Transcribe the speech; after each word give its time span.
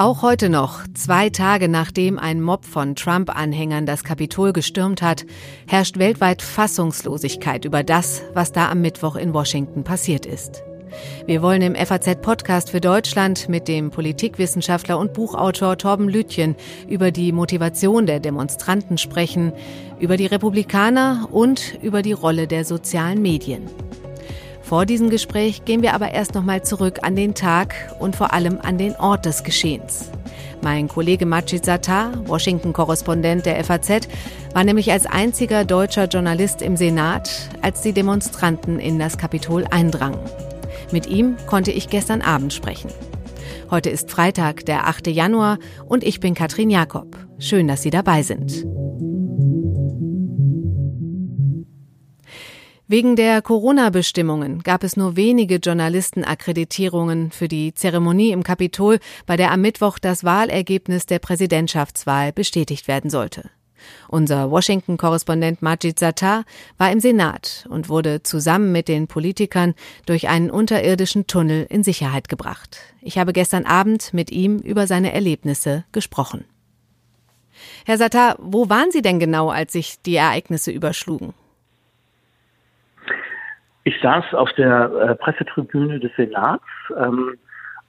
Auch 0.00 0.22
heute 0.22 0.48
noch, 0.48 0.80
zwei 0.94 1.28
Tage 1.28 1.68
nachdem 1.68 2.18
ein 2.18 2.40
Mob 2.40 2.64
von 2.64 2.96
Trump-Anhängern 2.96 3.84
das 3.84 4.02
Kapitol 4.02 4.54
gestürmt 4.54 5.02
hat, 5.02 5.26
herrscht 5.66 5.98
weltweit 5.98 6.40
Fassungslosigkeit 6.40 7.66
über 7.66 7.82
das, 7.82 8.22
was 8.32 8.50
da 8.50 8.70
am 8.70 8.80
Mittwoch 8.80 9.16
in 9.16 9.34
Washington 9.34 9.84
passiert 9.84 10.24
ist. 10.24 10.62
Wir 11.26 11.42
wollen 11.42 11.60
im 11.60 11.74
FAZ-Podcast 11.74 12.70
für 12.70 12.80
Deutschland 12.80 13.50
mit 13.50 13.68
dem 13.68 13.90
Politikwissenschaftler 13.90 14.98
und 14.98 15.12
Buchautor 15.12 15.76
Torben 15.76 16.08
Lütjen 16.08 16.56
über 16.88 17.10
die 17.10 17.32
Motivation 17.32 18.06
der 18.06 18.20
Demonstranten 18.20 18.96
sprechen, 18.96 19.52
über 19.98 20.16
die 20.16 20.26
Republikaner 20.26 21.28
und 21.30 21.78
über 21.82 22.00
die 22.00 22.12
Rolle 22.12 22.46
der 22.46 22.64
sozialen 22.64 23.20
Medien. 23.20 23.68
Vor 24.70 24.86
diesem 24.86 25.10
Gespräch 25.10 25.64
gehen 25.64 25.82
wir 25.82 25.94
aber 25.94 26.12
erst 26.12 26.36
nochmal 26.36 26.62
zurück 26.62 27.00
an 27.02 27.16
den 27.16 27.34
Tag 27.34 27.74
und 27.98 28.14
vor 28.14 28.32
allem 28.32 28.60
an 28.62 28.78
den 28.78 28.94
Ort 28.94 29.26
des 29.26 29.42
Geschehens. 29.42 30.12
Mein 30.62 30.86
Kollege 30.86 31.26
Majid 31.26 31.64
Sattar, 31.64 32.12
Washington-Korrespondent 32.28 33.46
der 33.46 33.64
FAZ, 33.64 34.06
war 34.54 34.62
nämlich 34.62 34.92
als 34.92 35.06
einziger 35.06 35.64
deutscher 35.64 36.04
Journalist 36.04 36.62
im 36.62 36.76
Senat, 36.76 37.50
als 37.62 37.80
die 37.80 37.92
Demonstranten 37.92 38.78
in 38.78 39.00
das 39.00 39.18
Kapitol 39.18 39.64
eindrangen. 39.68 40.20
Mit 40.92 41.08
ihm 41.08 41.34
konnte 41.48 41.72
ich 41.72 41.90
gestern 41.90 42.22
Abend 42.22 42.52
sprechen. 42.52 42.92
Heute 43.72 43.90
ist 43.90 44.08
Freitag, 44.08 44.66
der 44.66 44.86
8. 44.86 45.08
Januar 45.08 45.58
und 45.88 46.04
ich 46.04 46.20
bin 46.20 46.34
Katrin 46.34 46.70
Jakob. 46.70 47.16
Schön, 47.40 47.66
dass 47.66 47.82
Sie 47.82 47.90
dabei 47.90 48.22
sind. 48.22 48.64
Wegen 52.90 53.14
der 53.14 53.40
Corona-Bestimmungen 53.40 54.64
gab 54.64 54.82
es 54.82 54.96
nur 54.96 55.14
wenige 55.14 55.58
Journalistenakkreditierungen 55.58 57.30
für 57.30 57.46
die 57.46 57.72
Zeremonie 57.72 58.32
im 58.32 58.42
Kapitol, 58.42 58.98
bei 59.26 59.36
der 59.36 59.52
am 59.52 59.60
Mittwoch 59.60 60.00
das 60.00 60.24
Wahlergebnis 60.24 61.06
der 61.06 61.20
Präsidentschaftswahl 61.20 62.32
bestätigt 62.32 62.88
werden 62.88 63.08
sollte. 63.08 63.48
Unser 64.08 64.50
Washington-Korrespondent 64.50 65.62
Majid 65.62 66.00
Sattar 66.00 66.42
war 66.78 66.90
im 66.90 66.98
Senat 66.98 67.64
und 67.70 67.88
wurde 67.88 68.24
zusammen 68.24 68.72
mit 68.72 68.88
den 68.88 69.06
Politikern 69.06 69.74
durch 70.04 70.26
einen 70.26 70.50
unterirdischen 70.50 71.28
Tunnel 71.28 71.68
in 71.70 71.84
Sicherheit 71.84 72.28
gebracht. 72.28 72.78
Ich 73.02 73.18
habe 73.18 73.32
gestern 73.32 73.66
Abend 73.66 74.12
mit 74.12 74.32
ihm 74.32 74.58
über 74.58 74.88
seine 74.88 75.12
Erlebnisse 75.12 75.84
gesprochen. 75.92 76.44
Herr 77.86 77.98
Sattar, 77.98 78.34
wo 78.40 78.68
waren 78.68 78.90
Sie 78.90 79.02
denn 79.02 79.20
genau, 79.20 79.48
als 79.48 79.74
sich 79.74 80.02
die 80.02 80.16
Ereignisse 80.16 80.72
überschlugen? 80.72 81.34
Ich 83.84 83.98
saß 84.00 84.34
auf 84.34 84.52
der 84.54 84.92
äh, 84.92 85.14
Pressetribüne 85.16 86.00
des 86.00 86.14
Senats 86.16 86.64
ähm, 86.96 87.36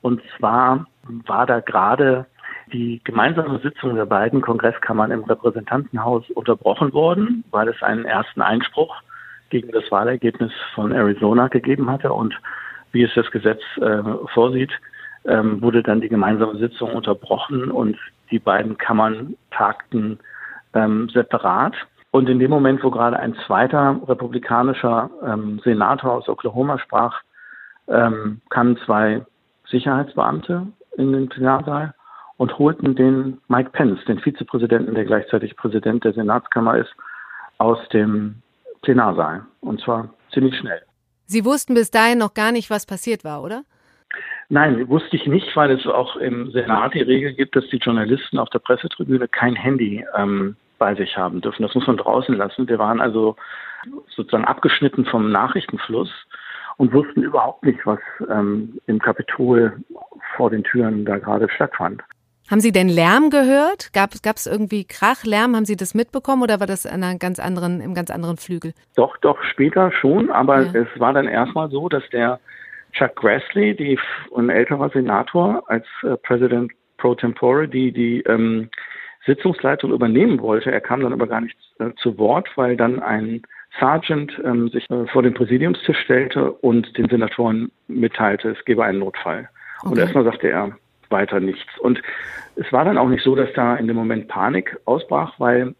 und 0.01 0.21
zwar 0.37 0.87
war 1.03 1.45
da 1.45 1.59
gerade 1.59 2.25
die 2.71 3.01
gemeinsame 3.03 3.59
Sitzung 3.59 3.95
der 3.95 4.05
beiden 4.05 4.41
Kongresskammern 4.41 5.11
im 5.11 5.23
Repräsentantenhaus 5.23 6.29
unterbrochen 6.31 6.93
worden, 6.93 7.43
weil 7.51 7.67
es 7.67 7.81
einen 7.83 8.05
ersten 8.05 8.41
Einspruch 8.41 8.95
gegen 9.49 9.71
das 9.71 9.91
Wahlergebnis 9.91 10.51
von 10.73 10.91
Arizona 10.91 11.49
gegeben 11.49 11.89
hatte 11.89 12.13
und 12.13 12.33
wie 12.93 13.03
es 13.03 13.13
das 13.15 13.29
Gesetz 13.31 13.61
äh, 13.81 14.01
vorsieht, 14.33 14.71
ähm, 15.25 15.61
wurde 15.61 15.83
dann 15.83 16.01
die 16.01 16.09
gemeinsame 16.09 16.57
Sitzung 16.57 16.93
unterbrochen 16.93 17.69
und 17.69 17.97
die 18.31 18.39
beiden 18.39 18.77
Kammern 18.77 19.35
tagten 19.51 20.19
ähm, 20.73 21.09
separat. 21.09 21.75
Und 22.11 22.29
in 22.29 22.39
dem 22.39 22.51
Moment, 22.51 22.83
wo 22.83 22.91
gerade 22.91 23.17
ein 23.17 23.35
zweiter 23.47 23.99
republikanischer 24.05 25.09
ähm, 25.25 25.61
Senator 25.63 26.11
aus 26.11 26.27
Oklahoma 26.27 26.77
sprach, 26.77 27.21
ähm, 27.87 28.41
kamen 28.49 28.77
zwei 28.85 29.25
Sicherheitsbeamte 29.67 30.67
in 30.97 31.13
den 31.13 31.29
Plenarsaal 31.29 31.93
und 32.37 32.57
holten 32.59 32.95
den 32.95 33.39
Mike 33.47 33.69
Pence, 33.71 34.03
den 34.05 34.19
Vizepräsidenten, 34.19 34.93
der 34.93 35.05
gleichzeitig 35.05 35.55
Präsident 35.55 36.03
der 36.03 36.13
Senatskammer 36.13 36.77
ist, 36.77 36.93
aus 37.59 37.77
dem 37.89 38.41
Plenarsaal. 38.81 39.45
Und 39.61 39.79
zwar 39.81 40.09
ziemlich 40.33 40.57
schnell. 40.57 40.81
Sie 41.25 41.45
wussten 41.45 41.75
bis 41.75 41.91
dahin 41.91 42.17
noch 42.17 42.33
gar 42.33 42.51
nicht, 42.51 42.69
was 42.69 42.85
passiert 42.85 43.23
war, 43.23 43.41
oder? 43.41 43.63
Nein, 44.49 44.89
wusste 44.89 45.15
ich 45.15 45.27
nicht, 45.27 45.55
weil 45.55 45.71
es 45.71 45.85
auch 45.87 46.17
im 46.17 46.51
Senat 46.51 46.93
die 46.93 47.01
Regel 47.01 47.33
gibt, 47.33 47.55
dass 47.55 47.65
die 47.69 47.77
Journalisten 47.77 48.37
auf 48.37 48.49
der 48.49 48.59
Pressetribüne 48.59 49.29
kein 49.29 49.55
Handy 49.55 50.05
ähm, 50.17 50.57
bei 50.81 50.95
sich 50.95 51.15
haben 51.15 51.41
dürfen. 51.41 51.61
Das 51.61 51.75
muss 51.75 51.85
man 51.85 51.97
draußen 51.97 52.35
lassen. 52.35 52.67
Wir 52.67 52.79
waren 52.79 52.99
also 52.99 53.35
sozusagen 54.15 54.45
abgeschnitten 54.45 55.05
vom 55.05 55.31
Nachrichtenfluss 55.31 56.11
und 56.77 56.91
wussten 56.91 57.21
überhaupt 57.21 57.63
nicht, 57.63 57.85
was 57.85 57.99
ähm, 58.31 58.79
im 58.87 58.97
Kapitol 58.97 59.77
vor 60.35 60.49
den 60.49 60.63
Türen 60.63 61.05
da 61.05 61.19
gerade 61.19 61.47
stattfand. 61.51 62.01
Haben 62.49 62.61
Sie 62.61 62.71
denn 62.71 62.89
Lärm 62.89 63.29
gehört? 63.29 63.93
Gab 63.93 64.15
es 64.15 64.47
irgendwie 64.47 64.83
Krach, 64.85 65.23
Lärm? 65.23 65.55
Haben 65.55 65.65
Sie 65.65 65.75
das 65.75 65.93
mitbekommen 65.93 66.41
oder 66.41 66.59
war 66.59 66.65
das 66.65 66.87
an 66.87 67.03
einer 67.03 67.19
ganz 67.19 67.39
anderen, 67.39 67.79
im 67.79 67.93
ganz 67.93 68.09
anderen 68.09 68.37
Flügel? 68.37 68.73
Doch, 68.95 69.15
doch, 69.17 69.37
später 69.43 69.91
schon, 69.91 70.31
aber 70.31 70.63
ja. 70.63 70.73
es 70.73 70.99
war 70.99 71.13
dann 71.13 71.27
erstmal 71.27 71.69
so, 71.69 71.89
dass 71.89 72.03
der 72.11 72.39
Chuck 72.93 73.15
Grassley, 73.17 73.75
die, 73.75 73.99
ein 74.35 74.49
älterer 74.49 74.89
Senator 74.89 75.63
als 75.67 75.85
äh, 76.01 76.17
President 76.17 76.71
pro 76.97 77.13
tempore, 77.13 77.67
die 77.67 77.91
die 77.91 78.21
ähm, 78.21 78.71
Sitzungsleitung 79.25 79.91
übernehmen 79.91 80.41
wollte. 80.41 80.71
Er 80.71 80.81
kam 80.81 81.01
dann 81.01 81.13
aber 81.13 81.27
gar 81.27 81.41
nicht 81.41 81.57
äh, 81.79 81.91
zu 81.97 82.17
Wort, 82.17 82.49
weil 82.55 82.75
dann 82.75 83.01
ein 83.01 83.41
Sergeant 83.79 84.39
ähm, 84.43 84.69
sich 84.69 84.89
äh, 84.89 85.05
vor 85.07 85.23
den 85.23 85.33
Präsidiumstisch 85.33 85.99
stellte 85.99 86.51
und 86.51 86.97
den 86.97 87.07
Senatoren 87.07 87.71
mitteilte, 87.87 88.49
es 88.49 88.65
gebe 88.65 88.83
einen 88.83 88.99
Notfall. 88.99 89.49
Okay. 89.81 89.91
Und 89.91 89.97
erstmal 89.99 90.23
sagte 90.23 90.49
er 90.49 90.71
weiter 91.09 91.39
nichts. 91.39 91.77
Und 91.79 92.01
es 92.55 92.71
war 92.71 92.85
dann 92.85 92.97
auch 92.97 93.09
nicht 93.09 93.23
so, 93.23 93.35
dass 93.35 93.51
da 93.53 93.75
in 93.75 93.87
dem 93.87 93.95
Moment 93.95 94.27
Panik 94.27 94.77
ausbrach, 94.85 95.39
weil 95.39 95.75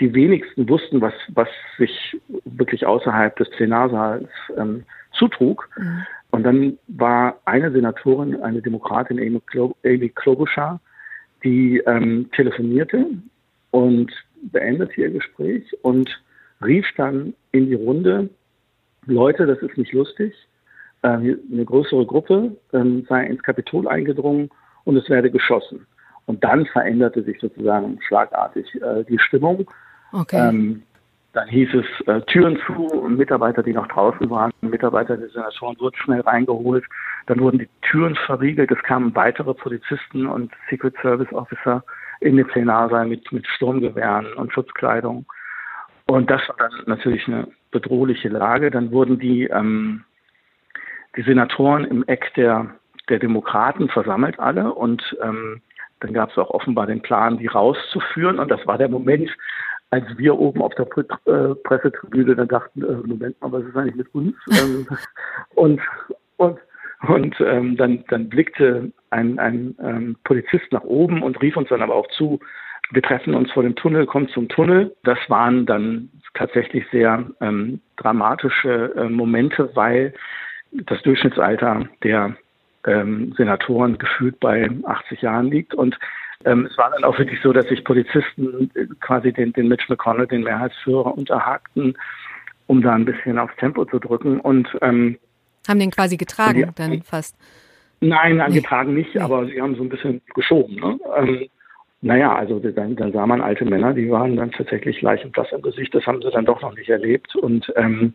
die 0.00 0.12
wenigsten 0.14 0.68
wussten, 0.68 1.00
was, 1.00 1.14
was 1.28 1.48
sich 1.78 2.20
wirklich 2.44 2.86
außerhalb 2.86 3.34
des 3.36 3.50
Plenarsaals 3.50 4.28
ähm, 4.56 4.84
zutrug. 5.12 5.68
Mhm. 5.78 6.06
Und 6.30 6.42
dann 6.42 6.78
war 6.88 7.38
eine 7.46 7.70
Senatorin, 7.70 8.42
eine 8.42 8.60
Demokratin, 8.60 9.18
Amy 9.18 10.08
Klobuchar, 10.10 10.80
die 11.46 11.80
ähm, 11.86 12.28
telefonierte 12.34 13.06
und 13.70 14.10
beendete 14.42 15.00
ihr 15.00 15.10
Gespräch 15.10 15.62
und 15.82 16.10
rief 16.64 16.84
dann 16.96 17.34
in 17.52 17.66
die 17.66 17.74
Runde, 17.74 18.28
Leute, 19.06 19.46
das 19.46 19.58
ist 19.58 19.78
nicht 19.78 19.92
lustig, 19.92 20.34
äh, 21.02 21.08
eine 21.08 21.64
größere 21.64 22.04
Gruppe 22.04 22.56
äh, 22.72 23.02
sei 23.08 23.26
ins 23.26 23.42
Kapitol 23.44 23.86
eingedrungen 23.86 24.50
und 24.84 24.96
es 24.96 25.08
werde 25.08 25.30
geschossen. 25.30 25.86
Und 26.26 26.42
dann 26.42 26.66
veränderte 26.66 27.22
sich 27.22 27.38
sozusagen 27.40 28.00
schlagartig 28.08 28.66
äh, 28.82 29.04
die 29.04 29.20
Stimmung. 29.20 29.70
Okay. 30.12 30.48
Ähm, 30.48 30.82
dann 31.36 31.48
hieß 31.48 31.68
es 31.74 32.06
äh, 32.06 32.22
Türen 32.22 32.58
zu, 32.66 33.06
Mitarbeiter, 33.10 33.62
die 33.62 33.74
noch 33.74 33.86
draußen 33.88 34.30
waren, 34.30 34.52
Mitarbeiter 34.62 35.18
der 35.18 35.28
Senatoren 35.28 35.78
wurden 35.78 35.96
schnell 35.96 36.22
reingeholt. 36.22 36.82
Dann 37.26 37.40
wurden 37.40 37.58
die 37.58 37.68
Türen 37.82 38.16
verriegelt. 38.16 38.70
Es 38.70 38.82
kamen 38.82 39.14
weitere 39.14 39.52
Polizisten 39.52 40.26
und 40.26 40.50
Secret 40.70 40.94
Service 41.02 41.30
Officer 41.34 41.84
in 42.20 42.38
den 42.38 42.46
Plenarsaal 42.46 43.06
mit, 43.06 43.30
mit 43.32 43.46
Sturmgewehren 43.48 44.32
und 44.32 44.50
Schutzkleidung. 44.50 45.26
Und 46.06 46.30
das 46.30 46.40
war 46.48 46.56
dann 46.56 46.72
natürlich 46.86 47.28
eine 47.28 47.48
bedrohliche 47.70 48.30
Lage. 48.30 48.70
Dann 48.70 48.90
wurden 48.90 49.18
die, 49.18 49.44
ähm, 49.44 50.04
die 51.16 51.22
Senatoren 51.22 51.84
im 51.84 52.02
Eck 52.06 52.32
der, 52.36 52.66
der 53.10 53.18
Demokraten 53.18 53.90
versammelt 53.90 54.40
alle 54.40 54.72
und 54.72 55.02
ähm, 55.22 55.60
dann 56.00 56.14
gab 56.14 56.30
es 56.30 56.38
auch 56.38 56.50
offenbar 56.50 56.86
den 56.86 57.02
Plan, 57.02 57.36
die 57.36 57.46
rauszuführen. 57.46 58.38
Und 58.38 58.50
das 58.50 58.66
war 58.66 58.78
der 58.78 58.88
Moment, 58.88 59.30
als 59.90 60.04
wir 60.16 60.38
oben 60.38 60.62
auf 60.62 60.74
der 60.74 60.86
äh, 60.86 61.54
Pressetribüne 61.54 62.34
dann 62.34 62.48
dachten, 62.48 62.82
äh, 62.82 63.06
Moment 63.06 63.40
mal, 63.40 63.52
was 63.52 63.64
ist 63.64 63.76
eigentlich 63.76 63.96
mit 63.96 64.14
uns? 64.14 64.34
Ähm, 64.50 64.86
und 65.54 65.80
und, 66.36 66.58
und 67.08 67.40
ähm, 67.40 67.76
dann, 67.76 68.04
dann 68.08 68.28
blickte 68.28 68.90
ein, 69.10 69.38
ein 69.38 69.74
ähm, 69.82 70.16
Polizist 70.24 70.70
nach 70.70 70.82
oben 70.82 71.22
und 71.22 71.40
rief 71.40 71.56
uns 71.56 71.68
dann 71.68 71.82
aber 71.82 71.94
auch 71.94 72.08
zu, 72.08 72.40
wir 72.90 73.02
treffen 73.02 73.34
uns 73.34 73.50
vor 73.52 73.62
dem 73.62 73.74
Tunnel, 73.74 74.06
kommt 74.06 74.30
zum 74.30 74.48
Tunnel. 74.48 74.94
Das 75.02 75.18
waren 75.28 75.66
dann 75.66 76.10
tatsächlich 76.34 76.84
sehr 76.90 77.24
ähm, 77.40 77.80
dramatische 77.96 78.94
äh, 78.96 79.08
Momente, 79.08 79.70
weil 79.74 80.14
das 80.72 81.00
Durchschnittsalter 81.02 81.88
der 82.02 82.36
ähm, 82.86 83.32
Senatoren 83.36 83.98
gefühlt 83.98 84.38
bei 84.40 84.70
80 84.84 85.22
Jahren 85.22 85.50
liegt 85.50 85.74
und 85.74 85.98
ähm, 86.44 86.66
es 86.70 86.76
war 86.76 86.90
dann 86.90 87.04
auch 87.04 87.18
wirklich 87.18 87.40
so, 87.42 87.52
dass 87.52 87.66
sich 87.68 87.84
Polizisten 87.84 88.70
quasi 89.00 89.32
den, 89.32 89.52
den 89.52 89.68
Mitch 89.68 89.86
McConnell, 89.88 90.26
den 90.26 90.42
Mehrheitsführer, 90.42 91.16
unterhakten, 91.16 91.96
um 92.66 92.82
da 92.82 92.94
ein 92.94 93.04
bisschen 93.04 93.38
aufs 93.38 93.56
Tempo 93.56 93.84
zu 93.84 93.98
drücken. 93.98 94.40
Und 94.40 94.68
ähm, 94.82 95.18
haben 95.66 95.80
den 95.80 95.90
quasi 95.90 96.16
getragen 96.16 96.66
die, 96.66 96.74
dann 96.74 97.02
fast. 97.02 97.36
Nein, 98.00 98.42
nee. 98.48 98.60
getragen 98.60 98.94
nicht, 98.94 99.14
nee. 99.14 99.20
aber 99.20 99.46
sie 99.46 99.60
haben 99.60 99.74
so 99.76 99.82
ein 99.82 99.88
bisschen 99.88 100.20
geschoben. 100.34 100.76
Ne? 100.76 100.98
Ähm, 101.16 101.48
naja, 102.02 102.34
also 102.34 102.58
dann, 102.60 102.94
dann 102.94 103.12
sah 103.12 103.26
man 103.26 103.40
alte 103.40 103.64
Männer, 103.64 103.94
die 103.94 104.10
waren 104.10 104.36
dann 104.36 104.52
tatsächlich 104.52 105.00
leichenblass 105.00 105.50
im 105.52 105.62
Gesicht. 105.62 105.94
Das 105.94 106.06
haben 106.06 106.20
sie 106.22 106.30
dann 106.30 106.44
doch 106.44 106.60
noch 106.60 106.74
nicht 106.74 106.90
erlebt. 106.90 107.34
Und 107.34 107.72
ähm, 107.76 108.14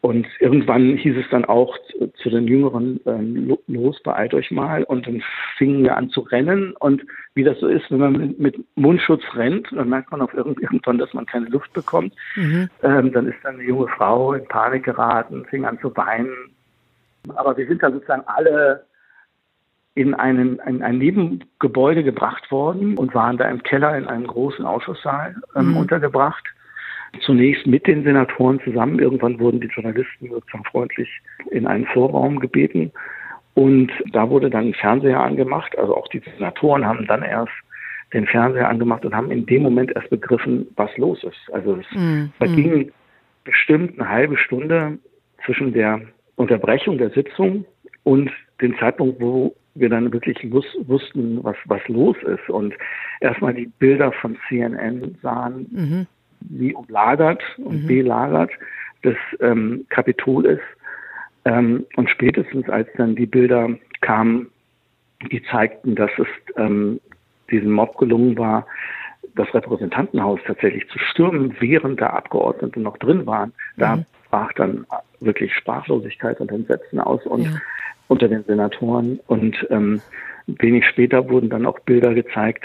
Und 0.00 0.28
irgendwann 0.38 0.96
hieß 0.96 1.16
es 1.16 1.28
dann 1.30 1.44
auch 1.44 1.76
zu 2.22 2.30
den 2.30 2.46
Jüngeren, 2.46 3.00
ähm, 3.04 3.58
los, 3.66 4.00
beeilt 4.04 4.32
euch 4.32 4.52
mal. 4.52 4.84
Und 4.84 5.08
dann 5.08 5.22
fingen 5.56 5.82
wir 5.82 5.96
an 5.96 6.10
zu 6.10 6.20
rennen. 6.20 6.72
Und 6.78 7.02
wie 7.34 7.42
das 7.42 7.58
so 7.58 7.66
ist, 7.66 7.90
wenn 7.90 7.98
man 7.98 8.12
mit, 8.12 8.38
mit 8.38 8.64
Mundschutz 8.76 9.22
rennt, 9.34 9.66
dann 9.72 9.88
merkt 9.88 10.12
man 10.12 10.22
auch 10.22 10.32
irgendwann, 10.32 10.98
dass 10.98 11.12
man 11.14 11.26
keine 11.26 11.46
Luft 11.46 11.72
bekommt. 11.72 12.14
Mhm. 12.36 12.68
Ähm, 12.84 13.12
dann 13.12 13.26
ist 13.26 13.38
dann 13.42 13.54
eine 13.54 13.64
junge 13.64 13.88
Frau 13.88 14.34
in 14.34 14.46
Panik 14.46 14.84
geraten, 14.84 15.44
fing 15.46 15.64
an 15.64 15.80
zu 15.80 15.94
weinen. 15.96 16.32
Aber 17.34 17.56
wir 17.56 17.66
sind 17.66 17.82
dann 17.82 17.94
sozusagen 17.94 18.22
alle 18.26 18.84
in 19.94 20.14
einen, 20.14 20.60
ein, 20.60 20.80
ein 20.80 20.98
Nebengebäude 20.98 22.04
gebracht 22.04 22.52
worden 22.52 22.96
und 22.96 23.16
waren 23.16 23.36
da 23.36 23.48
im 23.48 23.64
Keller 23.64 23.98
in 23.98 24.06
einem 24.06 24.28
großen 24.28 24.64
Ausschusssaal 24.64 25.34
ähm, 25.56 25.70
mhm. 25.70 25.76
untergebracht 25.78 26.44
zunächst 27.20 27.66
mit 27.66 27.86
den 27.86 28.04
Senatoren 28.04 28.60
zusammen. 28.60 28.98
Irgendwann 28.98 29.38
wurden 29.38 29.60
die 29.60 29.68
Journalisten 29.68 30.28
sozusagen 30.30 30.64
freundlich 30.64 31.08
in 31.50 31.66
einen 31.66 31.86
Vorraum 31.86 32.40
gebeten. 32.40 32.92
Und 33.54 33.90
da 34.12 34.28
wurde 34.30 34.50
dann 34.50 34.68
ein 34.68 34.74
Fernseher 34.74 35.20
angemacht. 35.20 35.76
Also 35.78 35.96
auch 35.96 36.08
die 36.08 36.22
Senatoren 36.36 36.86
haben 36.86 37.06
dann 37.06 37.22
erst 37.22 37.52
den 38.12 38.26
Fernseher 38.26 38.68
angemacht 38.68 39.04
und 39.04 39.14
haben 39.14 39.30
in 39.30 39.46
dem 39.46 39.62
Moment 39.62 39.92
erst 39.94 40.10
begriffen, 40.10 40.66
was 40.76 40.96
los 40.96 41.22
ist. 41.24 41.52
Also 41.52 41.76
es 41.76 41.86
mm, 41.90 42.26
verging 42.38 42.86
mm. 42.86 42.90
bestimmt 43.44 43.98
eine 43.98 44.08
halbe 44.08 44.36
Stunde 44.38 44.98
zwischen 45.44 45.72
der 45.72 46.00
Unterbrechung 46.36 46.98
der 46.98 47.10
Sitzung 47.10 47.64
und 48.04 48.30
dem 48.62 48.78
Zeitpunkt, 48.78 49.20
wo 49.20 49.54
wir 49.74 49.88
dann 49.88 50.12
wirklich 50.12 50.38
wus 50.50 50.64
wussten, 50.86 51.42
was, 51.42 51.56
was 51.66 51.86
los 51.88 52.16
ist 52.22 52.48
und 52.48 52.74
erstmal 53.20 53.54
die 53.54 53.66
Bilder 53.78 54.12
von 54.12 54.38
CNN 54.48 55.16
sahen, 55.22 55.66
mhm 55.70 56.06
wie 56.40 56.74
umlagert 56.74 57.42
und 57.58 57.82
mhm. 57.82 57.86
belagert 57.86 58.50
das 59.02 59.16
ähm, 59.40 59.86
Kapitol 59.88 60.46
ist. 60.46 60.62
Ähm, 61.44 61.86
und 61.96 62.10
spätestens 62.10 62.68
als 62.68 62.88
dann 62.96 63.14
die 63.14 63.26
Bilder 63.26 63.70
kamen, 64.00 64.48
die 65.30 65.42
zeigten, 65.44 65.94
dass 65.94 66.10
es 66.18 66.26
ähm, 66.56 67.00
diesem 67.50 67.72
Mob 67.72 67.96
gelungen 67.96 68.36
war, 68.38 68.66
das 69.34 69.52
Repräsentantenhaus 69.54 70.40
tatsächlich 70.46 70.88
zu 70.88 70.98
stürmen, 70.98 71.56
während 71.60 72.00
da 72.00 72.08
Abgeordnete 72.08 72.80
noch 72.80 72.98
drin 72.98 73.26
waren, 73.26 73.50
mhm. 73.76 73.80
da 73.80 74.04
brach 74.30 74.52
dann 74.54 74.86
wirklich 75.20 75.54
Sprachlosigkeit 75.54 76.40
und 76.40 76.50
Entsetzen 76.50 77.00
aus 77.00 77.24
und 77.24 77.44
ja. 77.44 77.50
unter 78.08 78.28
den 78.28 78.44
Senatoren. 78.44 79.20
Und 79.26 79.66
ähm, 79.70 80.00
wenig 80.46 80.86
später 80.86 81.28
wurden 81.28 81.50
dann 81.50 81.66
auch 81.66 81.78
Bilder 81.80 82.14
gezeigt, 82.14 82.64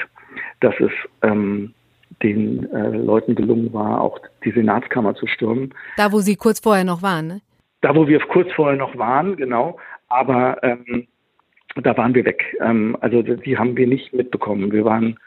dass 0.60 0.74
es 0.80 0.92
ähm, 1.22 1.74
den 2.22 2.72
äh, 2.72 2.90
Leuten 2.90 3.36
gelungen 3.36 3.74
war, 3.74 4.02
auch 4.02 4.20
die 4.44 4.52
Senatskammer 4.52 5.16
zu 5.16 5.28
stürmen. 5.28 5.74
Da, 5.98 6.12
wo 6.12 6.20
Sie 6.20 6.36
kurz 6.36 6.60
vorher 6.60 6.84
noch 6.84 7.02
waren, 7.02 7.28
ne? 7.28 7.42
Da, 7.82 7.96
wo 7.96 8.08
wir 8.08 8.20
kurz 8.20 8.52
vorher 8.54 8.78
noch 8.78 8.98
waren, 8.98 9.36
genau. 9.36 9.78
Aber 10.08 10.62
ähm, 10.64 11.08
da 11.82 11.98
waren 11.98 12.14
wir 12.14 12.26
weg. 12.26 12.56
Ähm, 12.62 12.96
also 13.02 13.22
die 13.22 13.58
haben 13.58 13.76
wir 13.76 13.88
nicht 13.88 14.14
mitbekommen. 14.14 14.72
Wir 14.72 14.86
waren 14.86 15.18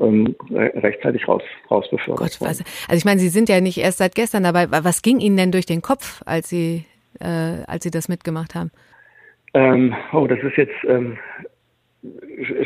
ähm, 0.00 0.34
rechtzeitig 0.50 1.26
raus, 1.26 1.42
rausbefördert. 1.70 2.38
Gott, 2.38 2.48
also 2.48 2.64
ich 2.92 3.04
meine, 3.04 3.20
Sie 3.20 3.28
sind 3.28 3.48
ja 3.48 3.60
nicht 3.60 3.78
erst 3.78 3.98
seit 3.98 4.14
gestern 4.14 4.44
dabei. 4.44 4.70
Was 4.70 5.02
ging 5.02 5.20
Ihnen 5.20 5.36
denn 5.36 5.52
durch 5.52 5.66
den 5.66 5.82
Kopf, 5.82 6.22
als 6.24 6.48
Sie, 6.48 6.84
äh, 7.20 7.64
als 7.66 7.84
Sie 7.84 7.90
das 7.90 8.08
mitgemacht 8.08 8.54
haben? 8.54 8.70
Ähm, 9.54 9.94
oh, 10.12 10.26
das 10.26 10.38
ist 10.40 10.56
jetzt 10.56 10.76
ähm, 10.86 11.18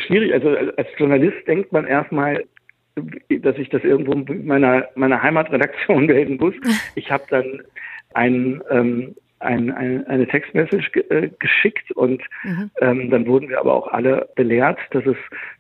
schwierig. 0.07 0.33
Also 0.35 0.51
als 0.77 0.89
Journalist 0.99 1.47
denkt 1.47 1.73
man 1.73 1.87
erstmal, 1.87 2.45
dass 2.95 3.57
ich 3.57 3.69
das 3.71 3.83
irgendwo 3.85 4.15
meiner, 4.15 4.89
meiner 4.95 5.23
Heimatredaktion 5.23 6.07
melden 6.07 6.37
muss. 6.37 6.55
Ich 6.95 7.11
habe 7.11 7.25
dann 7.31 7.63
ein, 8.15 8.63
ähm, 8.71 9.15
ein, 9.41 9.71
ein, 9.71 10.07
eine 10.07 10.27
Textmessage 10.27 10.91
ge 10.93 11.03
äh, 11.09 11.31
geschickt 11.39 11.91
und 11.93 12.23
mhm. 12.45 12.71
ähm, 12.81 13.11
dann 13.11 13.27
wurden 13.27 13.49
wir 13.49 13.59
aber 13.59 13.75
auch 13.75 13.89
alle 13.89 14.29
belehrt, 14.37 14.79
dass 14.91 15.05
es 15.07 15.17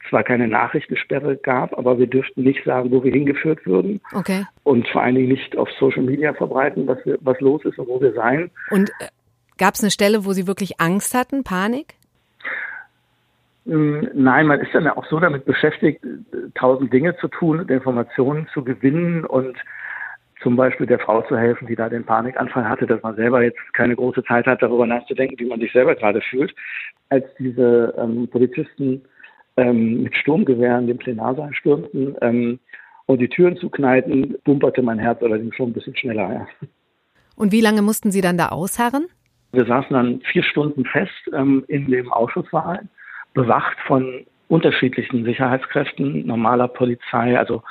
zwar 0.08 0.22
keine 0.22 0.46
Nachrichtensperre 0.46 1.36
gab, 1.36 1.76
aber 1.76 1.98
wir 1.98 2.06
dürften 2.06 2.42
nicht 2.42 2.64
sagen, 2.64 2.90
wo 2.90 3.02
wir 3.02 3.12
hingeführt 3.12 3.66
würden 3.66 4.00
okay. 4.14 4.46
und 4.62 4.86
vor 4.88 5.02
allen 5.02 5.16
Dingen 5.16 5.28
nicht 5.28 5.56
auf 5.56 5.68
Social 5.80 6.02
Media 6.02 6.32
verbreiten, 6.34 6.86
was, 6.86 6.98
wir, 7.04 7.18
was 7.20 7.40
los 7.40 7.64
ist 7.64 7.78
und 7.78 7.88
wo 7.88 8.00
wir 8.00 8.12
sein. 8.12 8.50
Und 8.70 8.90
äh, 9.00 9.06
gab 9.58 9.74
es 9.74 9.82
eine 9.82 9.90
Stelle, 9.90 10.24
wo 10.24 10.32
Sie 10.32 10.46
wirklich 10.46 10.80
Angst 10.80 11.14
hatten, 11.14 11.42
Panik? 11.42 11.94
Hm, 13.66 14.08
nein, 14.14 14.46
man 14.46 14.60
ist 14.60 14.74
dann 14.74 14.88
auch 14.88 15.06
so 15.06 15.20
damit 15.20 15.44
beschäftigt, 15.44 16.04
tausend 16.54 16.92
Dinge 16.92 17.16
zu 17.16 17.28
tun, 17.28 17.68
Informationen 17.68 18.48
zu 18.52 18.64
gewinnen 18.64 19.24
und 19.24 19.56
zum 20.42 20.56
Beispiel 20.56 20.86
der 20.86 20.98
Frau 20.98 21.22
zu 21.22 21.36
helfen, 21.36 21.68
die 21.68 21.76
da 21.76 21.88
den 21.88 22.04
Panikanfall 22.04 22.68
hatte, 22.68 22.86
dass 22.86 23.00
man 23.02 23.14
selber 23.14 23.42
jetzt 23.42 23.60
keine 23.74 23.94
große 23.94 24.24
Zeit 24.24 24.46
hat, 24.46 24.62
darüber 24.62 24.86
nachzudenken, 24.86 25.38
wie 25.38 25.48
man 25.48 25.60
sich 25.60 25.72
selber 25.72 25.94
gerade 25.94 26.20
fühlt. 26.20 26.52
Als 27.10 27.24
diese 27.38 27.94
ähm, 27.96 28.26
Polizisten 28.28 29.02
ähm, 29.56 30.02
mit 30.02 30.16
Sturmgewehren 30.16 30.88
den 30.88 30.98
Plenarsaal 30.98 31.54
stürmten 31.54 32.16
ähm, 32.20 32.58
und 33.06 33.20
die 33.20 33.28
Türen 33.28 33.56
zuknallten, 33.56 34.36
bumperte 34.44 34.82
mein 34.82 34.98
Herz 34.98 35.22
allerdings 35.22 35.54
schon 35.54 35.70
ein 35.70 35.74
bisschen 35.74 35.96
schneller. 35.96 36.32
Ja. 36.32 36.46
Und 37.36 37.52
wie 37.52 37.60
lange 37.60 37.82
mussten 37.82 38.10
Sie 38.10 38.20
dann 38.20 38.38
da 38.38 38.48
ausharren? 38.48 39.06
Wir 39.52 39.66
saßen 39.66 39.94
dann 39.94 40.20
vier 40.22 40.42
Stunden 40.42 40.84
fest 40.84 41.30
ähm, 41.32 41.64
in 41.68 41.86
dem 41.88 42.10
Ausschusssaal 42.10 42.88
bewacht 43.34 43.76
von 43.86 44.26
unterschiedlichen 44.48 45.24
Sicherheitskräften, 45.24 46.26
normaler 46.26 46.68
Polizei, 46.68 47.38
also 47.38 47.62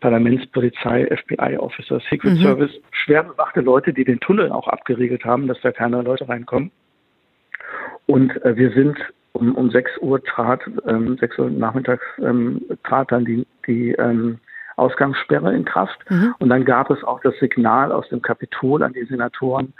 Parlamentspolizei, 0.00 1.06
FBI-Officer, 1.06 2.00
Secret 2.08 2.34
mhm. 2.34 2.42
Service, 2.42 2.70
schwer 2.92 3.24
bewachte 3.24 3.60
Leute, 3.60 3.92
die 3.92 4.04
den 4.04 4.20
Tunnel 4.20 4.52
auch 4.52 4.68
abgeriegelt 4.68 5.24
haben, 5.24 5.48
dass 5.48 5.60
da 5.62 5.72
keine 5.72 6.02
Leute 6.02 6.28
reinkommen. 6.28 6.70
Und 8.06 8.42
äh, 8.44 8.56
wir 8.56 8.70
sind 8.72 8.96
um, 9.32 9.54
um 9.54 9.70
6 9.70 9.98
Uhr 10.00 10.22
trat, 10.22 10.60
ähm, 10.86 11.16
6 11.18 11.38
Uhr 11.38 11.50
nachmittags 11.50 12.04
ähm, 12.18 12.62
trat 12.84 13.10
dann 13.12 13.24
die, 13.24 13.46
die 13.66 13.92
ähm, 13.92 14.38
Ausgangssperre 14.76 15.54
in 15.54 15.64
Kraft. 15.64 15.98
Mhm. 16.08 16.34
Und 16.38 16.48
dann 16.48 16.64
gab 16.64 16.90
es 16.90 17.02
auch 17.02 17.20
das 17.20 17.34
Signal 17.38 17.92
aus 17.92 18.08
dem 18.08 18.22
Kapitol 18.22 18.82
an 18.82 18.92
die 18.92 19.04
Senatoren, 19.04 19.74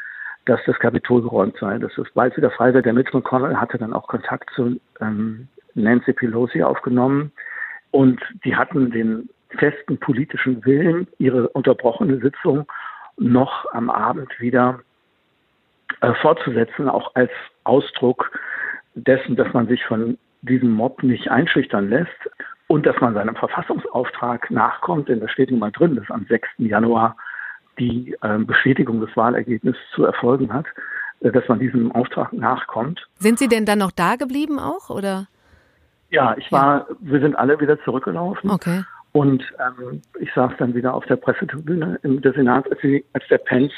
dass 0.48 0.60
das 0.64 0.78
Kapitol 0.78 1.22
geräumt 1.22 1.56
sei. 1.60 1.78
Das 1.78 1.96
ist 1.98 2.14
bald 2.14 2.36
wieder 2.36 2.50
frei. 2.50 2.72
Der 2.72 2.92
Mitch 2.92 3.14
McConnell 3.14 3.56
hatte 3.56 3.76
dann 3.76 3.92
auch 3.92 4.08
Kontakt 4.08 4.50
zu 4.54 4.80
ähm, 5.00 5.48
Nancy 5.74 6.14
Pelosi 6.14 6.62
aufgenommen 6.62 7.32
und 7.90 8.20
die 8.44 8.56
hatten 8.56 8.90
den 8.90 9.28
festen 9.58 9.98
politischen 9.98 10.64
Willen, 10.64 11.06
ihre 11.18 11.48
unterbrochene 11.50 12.18
Sitzung 12.18 12.66
noch 13.18 13.66
am 13.72 13.90
Abend 13.90 14.40
wieder 14.40 14.80
äh, 16.00 16.14
fortzusetzen, 16.14 16.88
auch 16.88 17.14
als 17.14 17.30
Ausdruck 17.64 18.30
dessen, 18.94 19.36
dass 19.36 19.52
man 19.52 19.68
sich 19.68 19.84
von 19.84 20.16
diesem 20.42 20.72
Mob 20.72 21.02
nicht 21.02 21.30
einschüchtern 21.30 21.90
lässt 21.90 22.30
und 22.68 22.86
dass 22.86 22.98
man 23.00 23.14
seinem 23.14 23.36
Verfassungsauftrag 23.36 24.50
nachkommt, 24.50 25.08
denn 25.08 25.20
da 25.20 25.28
steht 25.28 25.50
nun 25.50 25.60
mal 25.60 25.72
drin, 25.72 25.96
dass 25.96 26.10
am 26.10 26.24
6. 26.26 26.48
Januar 26.58 27.16
die 27.78 28.16
äh, 28.22 28.38
Bestätigung 28.38 29.00
des 29.00 29.16
Wahlergebnisses 29.16 29.80
zu 29.94 30.04
erfolgen 30.04 30.52
hat, 30.52 30.66
äh, 31.20 31.30
dass 31.30 31.46
man 31.48 31.58
diesem 31.58 31.92
Auftrag 31.92 32.32
nachkommt. 32.32 33.06
Sind 33.18 33.38
Sie 33.38 33.48
denn 33.48 33.64
dann 33.64 33.78
noch 33.78 33.92
da 33.92 34.16
geblieben 34.16 34.58
auch 34.58 34.90
oder? 34.90 35.28
Ja, 36.10 36.34
ich 36.38 36.50
war, 36.50 36.88
ja. 36.88 36.96
wir 37.00 37.20
sind 37.20 37.38
alle 37.38 37.60
wieder 37.60 37.82
zurückgelaufen. 37.82 38.50
Okay. 38.50 38.82
Und 39.12 39.42
ähm, 39.58 40.02
ich 40.20 40.32
saß 40.34 40.52
dann 40.58 40.74
wieder 40.74 40.94
auf 40.94 41.04
der 41.06 41.16
Pressetribüne 41.16 41.98
im 42.02 42.20
der 42.22 42.32
Senat, 42.32 42.70
als, 42.70 42.80
die, 42.80 43.04
als 43.12 43.26
der 43.28 43.38
Pence 43.38 43.72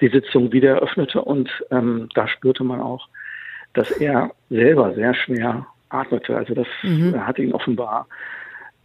die 0.00 0.08
Sitzung 0.08 0.52
wieder 0.52 0.74
eröffnete. 0.74 1.22
Und 1.22 1.50
ähm, 1.70 2.08
da 2.14 2.28
spürte 2.28 2.64
man 2.64 2.80
auch, 2.80 3.08
dass 3.74 3.90
er 3.92 4.30
selber 4.50 4.94
sehr 4.94 5.14
schwer 5.14 5.66
atmete. 5.88 6.36
Also 6.36 6.54
das 6.54 6.66
mhm. 6.82 7.26
hat 7.26 7.38
ihn 7.38 7.52
offenbar 7.52 8.06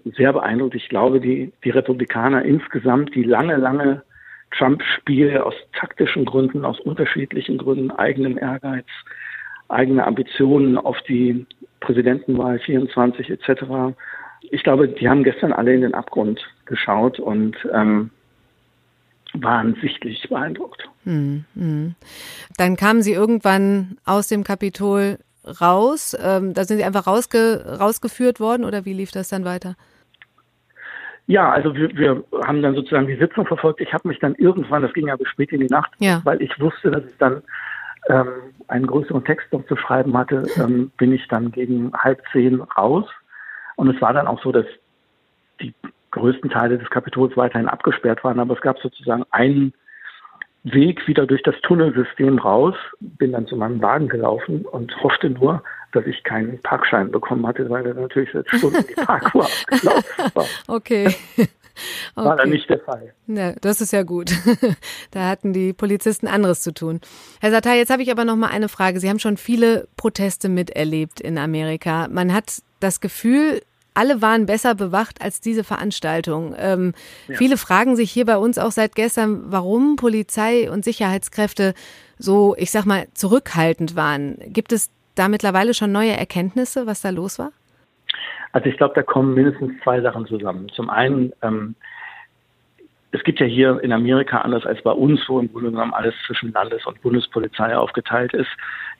sehr 0.05 0.33
beeindruckt. 0.33 0.75
Ich 0.75 0.89
glaube, 0.89 1.19
die, 1.19 1.51
die 1.63 1.69
Republikaner 1.71 2.43
insgesamt, 2.43 3.13
die 3.15 3.23
lange, 3.23 3.57
lange 3.57 4.03
Trump-Spiel 4.57 5.37
aus 5.37 5.53
taktischen 5.73 6.25
Gründen, 6.25 6.65
aus 6.65 6.79
unterschiedlichen 6.79 7.57
Gründen, 7.57 7.91
eigenem 7.91 8.37
Ehrgeiz, 8.37 8.85
eigene 9.67 10.05
Ambitionen 10.05 10.77
auf 10.77 10.97
die 11.07 11.45
Präsidentenwahl 11.79 12.59
24 12.59 13.29
etc. 13.29 13.95
Ich 14.51 14.63
glaube, 14.63 14.87
die 14.87 15.07
haben 15.07 15.23
gestern 15.23 15.53
alle 15.53 15.73
in 15.73 15.81
den 15.81 15.93
Abgrund 15.93 16.41
geschaut 16.65 17.19
und 17.19 17.55
ähm, 17.73 18.09
waren 19.33 19.75
sichtlich 19.81 20.27
beeindruckt. 20.29 20.89
Hm, 21.03 21.45
hm. 21.55 21.95
Dann 22.57 22.75
kamen 22.75 23.01
Sie 23.01 23.13
irgendwann 23.13 23.97
aus 24.05 24.27
dem 24.27 24.43
Kapitol 24.43 25.19
raus. 25.61 26.17
Ähm, 26.21 26.53
da 26.53 26.63
sind 26.63 26.77
Sie 26.77 26.83
einfach 26.83 27.07
rausge 27.07 27.77
rausgeführt 27.79 28.39
worden 28.39 28.65
oder 28.65 28.85
wie 28.85 28.93
lief 28.93 29.11
das 29.11 29.29
dann 29.29 29.45
weiter? 29.45 29.75
Ja, 31.29 31.51
also 31.51 31.75
wir, 31.75 31.95
wir 31.95 32.23
haben 32.43 32.63
dann 32.63 32.73
sozusagen 32.73 33.05
die 33.05 33.15
Sitzung 33.15 33.45
verfolgt. 33.45 33.81
Ich 33.81 33.93
habe 33.93 34.07
mich 34.07 34.17
dann 34.17 34.33
irgendwann, 34.33 34.81
das 34.81 34.93
ging 34.93 35.09
ja 35.09 35.15
bis 35.15 35.27
spät 35.27 35.51
in 35.51 35.59
die 35.59 35.67
Nacht, 35.67 35.91
ja. 35.99 36.21
weil 36.23 36.41
ich 36.41 36.59
wusste, 36.59 36.89
dass 36.89 37.05
ich 37.05 37.15
dann 37.19 37.43
ähm, 38.07 38.29
einen 38.67 38.87
größeren 38.87 39.23
Text 39.23 39.53
noch 39.53 39.63
zu 39.67 39.75
schreiben 39.75 40.17
hatte, 40.17 40.47
ähm, 40.57 40.91
bin 40.97 41.13
ich 41.13 41.27
dann 41.27 41.51
gegen 41.51 41.93
halb 41.93 42.23
zehn 42.31 42.61
raus. 42.61 43.05
Und 43.75 43.95
es 43.95 44.01
war 44.01 44.11
dann 44.11 44.25
auch 44.25 44.41
so, 44.41 44.51
dass 44.51 44.65
die 45.61 45.75
größten 46.09 46.49
Teile 46.49 46.79
des 46.79 46.89
Kapitols 46.89 47.37
weiterhin 47.37 47.67
abgesperrt 47.67 48.23
waren, 48.23 48.39
aber 48.39 48.55
es 48.55 48.61
gab 48.61 48.79
sozusagen 48.79 49.23
einen 49.29 49.73
Weg 50.63 51.07
wieder 51.07 51.25
durch 51.25 51.41
das 51.43 51.55
Tunnelsystem 51.61 52.37
raus, 52.39 52.75
bin 52.99 53.31
dann 53.31 53.47
zu 53.47 53.55
meinem 53.55 53.81
Wagen 53.81 54.09
gelaufen 54.09 54.65
und 54.65 54.95
hoffte 55.03 55.29
nur, 55.29 55.63
dass 55.93 56.05
ich 56.05 56.23
keinen 56.23 56.61
Parkschein 56.61 57.11
bekommen 57.11 57.47
hatte, 57.47 57.69
weil 57.69 57.85
er 57.85 57.93
natürlich 57.93 58.29
seit 58.33 58.47
Stunden 58.49 58.85
die 58.87 58.93
Parkuhr 59.05 59.45
abgelaufen 59.45 60.35
war. 60.35 60.45
Okay. 60.67 61.15
War 62.15 62.33
okay. 62.33 62.35
dann 62.37 62.49
nicht 62.49 62.69
der 62.69 62.79
Fall. 62.79 63.13
Ja, 63.27 63.53
das 63.61 63.79
ist 63.79 63.93
ja 63.93 64.03
gut. 64.03 64.31
da 65.11 65.29
hatten 65.29 65.53
die 65.53 65.71
Polizisten 65.71 66.27
anderes 66.27 66.61
zu 66.61 66.73
tun. 66.73 66.99
Herr 67.39 67.51
Satai, 67.51 67.77
jetzt 67.77 67.89
habe 67.89 68.01
ich 68.01 68.11
aber 68.11 68.25
noch 68.25 68.35
mal 68.35 68.49
eine 68.49 68.67
Frage. 68.67 68.99
Sie 68.99 69.09
haben 69.09 69.19
schon 69.19 69.37
viele 69.37 69.87
Proteste 69.95 70.49
miterlebt 70.49 71.21
in 71.21 71.37
Amerika. 71.37 72.09
Man 72.09 72.33
hat 72.33 72.61
das 72.81 72.99
Gefühl, 72.99 73.61
alle 73.93 74.21
waren 74.21 74.45
besser 74.45 74.75
bewacht 74.75 75.21
als 75.21 75.41
diese 75.41 75.63
Veranstaltung. 75.63 76.55
Ähm, 76.57 76.93
ja. 77.27 77.35
Viele 77.35 77.57
fragen 77.57 77.95
sich 77.95 78.11
hier 78.11 78.25
bei 78.25 78.37
uns 78.37 78.57
auch 78.57 78.71
seit 78.71 78.95
gestern, 78.95 79.51
warum 79.51 79.95
Polizei 79.95 80.71
und 80.71 80.85
Sicherheitskräfte 80.85 81.73
so, 82.17 82.55
ich 82.57 82.71
sag 82.71 82.85
mal, 82.85 83.07
zurückhaltend 83.13 83.95
waren. 83.95 84.37
Gibt 84.47 84.71
es 84.71 84.91
da 85.15 85.27
mittlerweile 85.27 85.73
schon 85.73 85.91
neue 85.91 86.11
Erkenntnisse, 86.11 86.87
was 86.87 87.01
da 87.01 87.09
los 87.09 87.39
war? 87.39 87.51
Also 88.51 88.67
ich 88.69 88.77
glaube, 88.77 88.95
da 88.95 89.03
kommen 89.03 89.33
mindestens 89.35 89.73
zwei 89.83 90.01
Sachen 90.01 90.25
zusammen. 90.25 90.69
Zum 90.69 90.89
einen, 90.89 91.33
ähm, 91.41 91.75
es 93.11 93.23
gibt 93.23 93.39
ja 93.39 93.45
hier 93.45 93.79
in 93.81 93.91
Amerika, 93.91 94.39
anders 94.39 94.65
als 94.65 94.81
bei 94.81 94.91
uns, 94.91 95.21
wo 95.27 95.39
im 95.39 95.51
Grunde 95.51 95.71
genommen 95.71 95.93
alles 95.93 96.15
zwischen 96.25 96.51
Landes- 96.51 96.85
und 96.85 97.01
Bundespolizei 97.01 97.75
aufgeteilt 97.75 98.33
ist, 98.33 98.49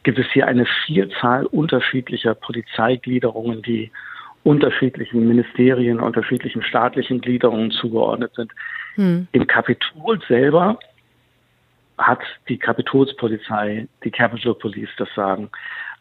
gibt 0.04 0.20
es 0.20 0.28
hier 0.32 0.48
eine 0.48 0.66
Vielzahl 0.86 1.46
unterschiedlicher 1.46 2.36
Polizeigliederungen, 2.36 3.62
die 3.62 3.92
unterschiedlichen 4.44 5.28
Ministerien, 5.28 6.00
unterschiedlichen 6.00 6.64
staatlichen 6.64 7.22
Gliederungen 7.22 7.72
zugeordnet 7.72 8.34
sind. 8.36 8.52
Hm. 8.96 9.28
Im 9.32 9.48
Kapitol 9.48 10.20
selber 10.28 10.80
hat 11.98 12.22
die 12.48 12.58
Kapitolspolizei, 12.58 13.88
die 14.04 14.12
Capitol 14.12 14.56
Police 14.56 14.90
das 14.98 15.10
Sagen. 15.16 15.50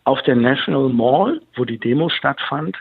Auf 0.05 0.23
der 0.23 0.37
National 0.37 0.89
Mall, 0.89 1.41
wo 1.57 1.65
die 1.65 1.79
Demo 1.79 2.09
stattfand, 2.09 2.77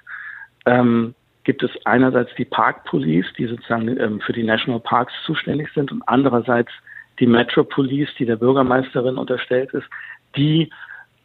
ähm, 0.66 1.16
gibt 1.44 1.64
es 1.64 1.72
einerseits 1.86 2.34
die 2.36 2.46
Park 2.46 2.86
Police, 2.86 3.26
die 3.38 3.48
sozusagen 3.48 3.88
ähm, 4.00 4.22
für 4.22 4.34
die 4.34 4.44
National 4.44 4.80
Parks 4.80 5.14
zuständig 5.26 5.70
sind, 5.74 5.92
und 5.92 6.04
andererseits 6.06 6.72
die 7.20 7.26
Metro 7.26 7.64
Police, 7.64 8.10
die 8.20 8.26
der 8.26 8.36
Bürgermeisterin 8.36 9.18
unterstellt 9.18 9.74
ist, 9.74 9.88
die 10.36 10.70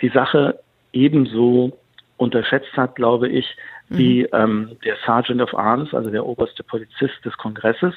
die 0.00 0.08
Sache 0.08 0.58
ebenso 0.92 1.76
unterschätzt 2.16 2.72
hat, 2.76 2.94
glaube 2.94 3.28
ich, 3.28 3.56
wie 3.88 4.22
mhm. 4.22 4.28
ähm, 4.32 4.76
der 4.84 4.96
Sergeant 5.04 5.42
of 5.42 5.54
Arms, 5.54 5.92
also 5.94 6.10
der 6.10 6.24
oberste 6.24 6.62
Polizist 6.62 7.24
des 7.24 7.36
Kongresses. 7.36 7.94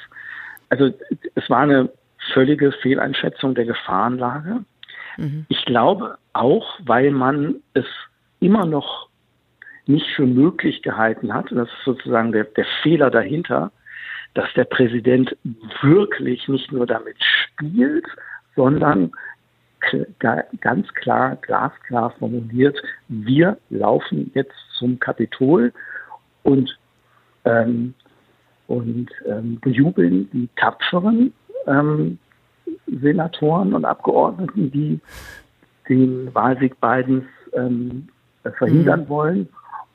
Also 0.70 0.92
es 1.36 1.50
war 1.50 1.60
eine 1.60 1.89
völlige 2.34 2.72
Fehleinschätzung 2.72 3.56
der 3.56 3.65
Gefahrenlage. 3.65 4.65
Mhm. 5.18 5.46
Ich 5.50 5.63
glaube 5.65 6.18
auch, 6.34 6.80
weil 6.84 7.12
man 7.12 7.56
es 7.74 7.86
immer 8.39 8.65
noch 8.65 9.10
nicht 9.88 10.08
für 10.15 10.25
möglich 10.25 10.82
gehalten 10.82 11.34
hat, 11.34 11.51
und 11.51 11.58
das 11.58 11.70
ist 11.70 11.86
sozusagen 11.86 12.32
der, 12.32 12.46
der 12.46 12.65
Fehler 12.82 13.12
dahinter, 13.12 13.72
dass 14.34 14.51
der 14.54 14.65
Präsident 14.65 15.38
wirklich 15.82 16.48
nicht 16.48 16.72
nur 16.72 16.86
damit 16.86 17.15
spielt, 17.24 18.06
sondern 18.56 19.12
ganz 20.62 20.88
klar, 20.96 21.38
glasklar 21.38 22.12
formuliert, 22.12 22.77
wir 23.08 23.58
laufen 23.70 24.32
jetzt 24.34 24.56
zum 24.77 25.00
Kapitol 25.00 25.72
und, 26.44 26.77
ähm, 27.46 27.94
und 28.68 29.10
ähm, 29.27 29.60
bejubeln 29.62 30.30
die 30.32 30.50
tapferen 30.56 31.34
ähm, 31.68 32.18
Senatoren 32.88 33.74
und 33.74 33.86
Abgeordneten, 33.86 34.72
die 34.72 35.00
den 35.89 36.34
Wahlsieg 36.34 36.80
Bidens 36.80 37.25
ähm, 37.54 38.08
verhindern 38.58 39.01
mhm. 39.01 39.10
wollen 39.10 39.50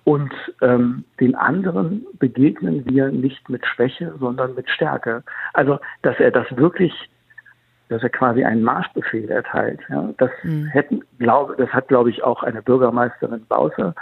und 0.04 0.32
ähm, 0.62 1.04
den 1.20 1.35
anderen 1.35 2.06
begegnen 2.18 2.85
wir 2.87 3.11
nicht 3.11 3.49
mit 3.49 3.64
Schwäche, 3.66 4.14
sondern 4.18 4.54
mit 4.54 4.68
Stärke. 4.68 5.23
Also, 5.52 5.78
dass 6.02 6.18
er 6.18 6.30
das 6.30 6.47
wirklich, 6.56 6.92
dass 7.90 8.02
er 8.02 8.09
quasi 8.09 8.44
einen 8.44 8.62
Marschbefehl 8.62 9.28
erteilt. 9.28 9.80
Ja, 9.88 10.14
das 10.16 10.30
mhm. 10.44 10.66
hätten, 10.66 11.02
glaube, 11.18 11.56
das 11.59 11.68
hat, 11.70 11.88
glaube 11.88 12.09
ich, 12.09 12.23
auch 12.23 12.42
eine 12.42 12.62
Bürgermeisterin 12.62 13.44
Bowser 13.49 13.94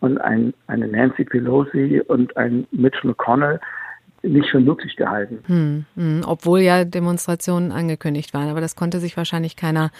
und 0.00 0.18
ein, 0.18 0.54
eine 0.66 0.88
Nancy 0.88 1.24
Pelosi 1.24 2.02
und 2.08 2.36
ein 2.36 2.66
Mitch 2.72 3.06
McConnell 3.06 3.60
nicht 4.22 4.48
für 4.48 4.60
möglich 4.60 4.96
gehalten. 4.96 5.40
Hm, 5.46 5.84
hm, 5.96 6.22
obwohl 6.26 6.60
ja 6.60 6.84
Demonstrationen 6.84 7.72
angekündigt 7.72 8.32
waren, 8.32 8.48
aber 8.48 8.62
das 8.62 8.74
konnte 8.74 8.98
sich 8.98 9.18
wahrscheinlich 9.18 9.54
keiner, 9.56 9.90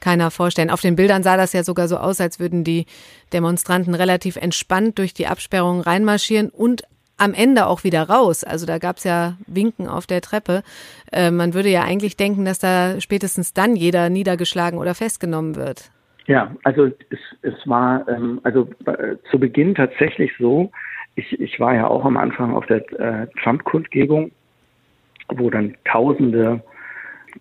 keiner 0.00 0.32
vorstellen. 0.32 0.70
Auf 0.70 0.80
den 0.80 0.96
Bildern 0.96 1.22
sah 1.22 1.36
das 1.36 1.52
ja 1.52 1.62
sogar 1.62 1.86
so 1.86 1.98
aus, 1.98 2.20
als 2.20 2.40
würden 2.40 2.64
die 2.64 2.86
Demonstranten 3.32 3.94
relativ 3.94 4.36
entspannt 4.36 4.98
durch 4.98 5.14
die 5.14 5.28
Absperrungen 5.28 5.82
reinmarschieren 5.82 6.50
und 6.50 6.82
am 7.18 7.34
Ende 7.34 7.66
auch 7.66 7.84
wieder 7.84 8.08
raus. 8.08 8.44
Also 8.44 8.64
da 8.66 8.78
gab 8.78 8.96
es 8.96 9.04
ja 9.04 9.36
Winken 9.46 9.88
auf 9.88 10.06
der 10.06 10.20
Treppe. 10.20 10.62
Äh, 11.12 11.30
man 11.30 11.54
würde 11.54 11.68
ja 11.68 11.82
eigentlich 11.82 12.16
denken, 12.16 12.44
dass 12.44 12.58
da 12.58 13.00
spätestens 13.00 13.52
dann 13.52 13.76
jeder 13.76 14.08
niedergeschlagen 14.08 14.78
oder 14.78 14.94
festgenommen 14.94 15.56
wird. 15.56 15.90
Ja, 16.26 16.54
also 16.62 16.86
es, 17.10 17.18
es 17.42 17.54
war 17.66 18.06
ähm, 18.08 18.40
also 18.44 18.68
äh, 18.86 19.16
zu 19.30 19.38
Beginn 19.38 19.74
tatsächlich 19.74 20.32
so, 20.38 20.70
ich, 21.16 21.38
ich 21.40 21.58
war 21.58 21.74
ja 21.74 21.88
auch 21.88 22.04
am 22.04 22.16
Anfang 22.16 22.54
auf 22.54 22.66
der 22.66 22.80
äh, 23.00 23.26
Trump-Kundgebung, 23.42 24.30
wo 25.28 25.50
dann 25.50 25.74
Tausende 25.84 26.62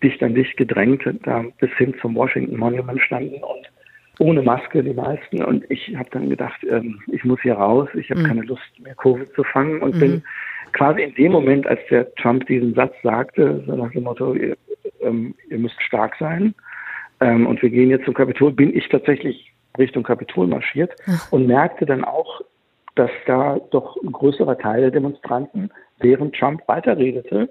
dicht 0.01 0.21
an 0.23 0.35
dicht 0.35 0.57
gedrängt 0.57 1.03
da 1.23 1.43
bis 1.59 1.71
hin 1.77 1.95
zum 2.01 2.15
Washington 2.15 2.57
Monument 2.57 3.01
standen 3.01 3.43
und 3.43 3.67
ohne 4.19 4.41
Maske 4.41 4.83
die 4.83 4.93
meisten. 4.93 5.43
Und 5.43 5.69
ich 5.69 5.95
habe 5.95 6.09
dann 6.11 6.29
gedacht, 6.29 6.59
ähm, 6.69 6.99
ich 7.07 7.23
muss 7.23 7.39
hier 7.41 7.55
raus, 7.55 7.87
ich 7.93 8.09
habe 8.09 8.21
mhm. 8.21 8.25
keine 8.25 8.41
Lust 8.41 8.79
mehr 8.79 8.95
Covid 8.95 9.31
zu 9.33 9.43
fangen 9.43 9.81
und 9.81 9.95
mhm. 9.95 9.99
bin 9.99 10.23
quasi 10.73 11.01
in 11.01 11.13
dem 11.15 11.31
Moment, 11.31 11.67
als 11.67 11.79
der 11.89 12.13
Trump 12.15 12.45
diesen 12.47 12.73
Satz 12.73 12.93
sagte, 13.03 13.63
so 13.65 13.75
nach 13.75 13.91
dem 13.91 14.03
Motto, 14.03 14.33
ihr, 14.33 14.57
ähm, 15.01 15.35
ihr 15.49 15.59
müsst 15.59 15.81
stark 15.81 16.15
sein 16.19 16.53
ähm, 17.19 17.47
und 17.47 17.61
wir 17.61 17.69
gehen 17.69 17.89
jetzt 17.89 18.05
zum 18.05 18.13
Kapitol, 18.13 18.51
bin 18.51 18.75
ich 18.75 18.87
tatsächlich 18.89 19.53
Richtung 19.77 20.03
Kapitol 20.03 20.47
marschiert 20.47 20.93
Ach. 21.07 21.31
und 21.31 21.47
merkte 21.47 21.85
dann 21.85 22.03
auch, 22.03 22.41
dass 22.95 23.11
da 23.27 23.59
doch 23.69 23.95
ein 24.01 24.11
größerer 24.11 24.57
Teil 24.57 24.81
der 24.81 24.91
Demonstranten, 24.91 25.69
während 25.99 26.35
Trump 26.35 26.61
weiterredete, 26.67 27.49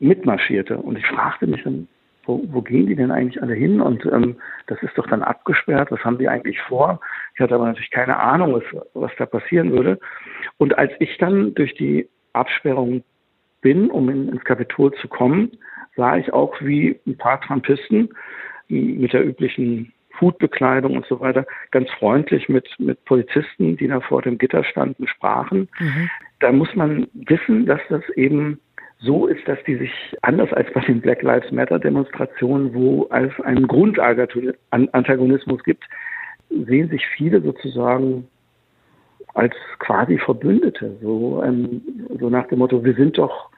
mitmarschierte. 0.00 0.76
Und 0.76 0.98
ich 0.98 1.06
fragte 1.06 1.46
mich 1.46 1.62
dann, 1.62 1.88
wo, 2.26 2.42
wo 2.48 2.62
gehen 2.62 2.86
die 2.86 2.96
denn 2.96 3.10
eigentlich 3.10 3.42
alle 3.42 3.54
hin? 3.54 3.80
Und 3.80 4.04
ähm, 4.06 4.36
das 4.66 4.82
ist 4.82 4.96
doch 4.96 5.06
dann 5.06 5.22
abgesperrt. 5.22 5.90
Was 5.90 6.04
haben 6.04 6.18
die 6.18 6.28
eigentlich 6.28 6.60
vor? 6.62 7.00
Ich 7.34 7.40
hatte 7.40 7.54
aber 7.54 7.66
natürlich 7.66 7.90
keine 7.90 8.18
Ahnung, 8.18 8.54
was, 8.54 8.82
was 8.94 9.12
da 9.18 9.26
passieren 9.26 9.72
würde. 9.72 9.98
Und 10.58 10.76
als 10.78 10.92
ich 11.00 11.16
dann 11.18 11.54
durch 11.54 11.74
die 11.74 12.08
Absperrung 12.32 13.02
bin, 13.60 13.90
um 13.90 14.08
in, 14.08 14.28
ins 14.28 14.44
Kapitol 14.44 14.92
zu 14.94 15.08
kommen, 15.08 15.52
sah 15.96 16.16
ich 16.16 16.32
auch, 16.32 16.54
wie 16.60 17.00
ein 17.06 17.16
paar 17.16 17.40
Trumpisten 17.40 18.10
mit 18.68 19.12
der 19.12 19.24
üblichen 19.24 19.92
Hutbekleidung 20.20 20.96
und 20.96 21.06
so 21.06 21.20
weiter, 21.20 21.46
ganz 21.70 21.90
freundlich 21.98 22.48
mit, 22.48 22.68
mit 22.78 23.04
Polizisten, 23.04 23.76
die 23.76 23.88
da 23.88 24.00
vor 24.00 24.22
dem 24.22 24.38
Gitter 24.38 24.64
standen, 24.64 25.06
sprachen. 25.06 25.68
Mhm. 25.78 26.10
Da 26.40 26.52
muss 26.52 26.74
man 26.74 27.08
wissen, 27.14 27.66
dass 27.66 27.80
das 27.88 28.02
eben 28.10 28.60
so 29.00 29.26
ist, 29.26 29.46
dass 29.46 29.58
die 29.66 29.76
sich 29.76 29.90
anders 30.22 30.52
als 30.52 30.72
bei 30.72 30.80
den 30.80 31.00
Black 31.00 31.22
Lives 31.22 31.50
Matter 31.52 31.78
Demonstrationen, 31.78 32.74
wo 32.74 33.08
es 33.10 33.32
einen 33.44 33.66
Grundantagonismus 33.68 35.62
gibt, 35.64 35.84
sehen 36.48 36.88
sich 36.88 37.06
viele 37.16 37.40
sozusagen 37.42 38.28
als 39.34 39.54
quasi 39.80 40.18
Verbündete, 40.18 40.96
so, 41.02 41.42
ähm, 41.44 41.82
so 42.18 42.30
nach 42.30 42.46
dem 42.48 42.60
Motto, 42.60 42.84
wir 42.84 42.94
sind 42.94 43.18
doch 43.18 43.50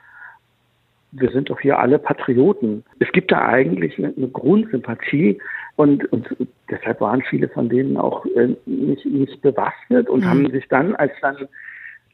wir 1.13 1.31
sind 1.31 1.51
doch 1.51 1.61
hier 1.61 1.79
alle 1.79 1.99
Patrioten. 1.99 2.85
Es 2.99 3.11
gibt 3.13 3.33
da 3.33 3.47
eigentlich 3.47 3.97
eine, 3.99 4.13
eine 4.17 4.29
Grundsympathie 4.29 5.39
und, 5.77 6.05
und 6.13 6.29
deshalb 6.71 7.01
waren 7.01 7.23
viele 7.23 7.49
von 7.49 7.69
denen 7.69 7.97
auch 7.97 8.27
äh, 8.27 8.55
nicht, 8.67 9.07
nicht 9.07 9.41
bewaffnet 9.43 10.09
und 10.09 10.21
mhm. 10.21 10.29
haben 10.29 10.51
sich 10.51 10.67
dann, 10.69 10.95
als 10.97 11.13
dann 11.23 11.49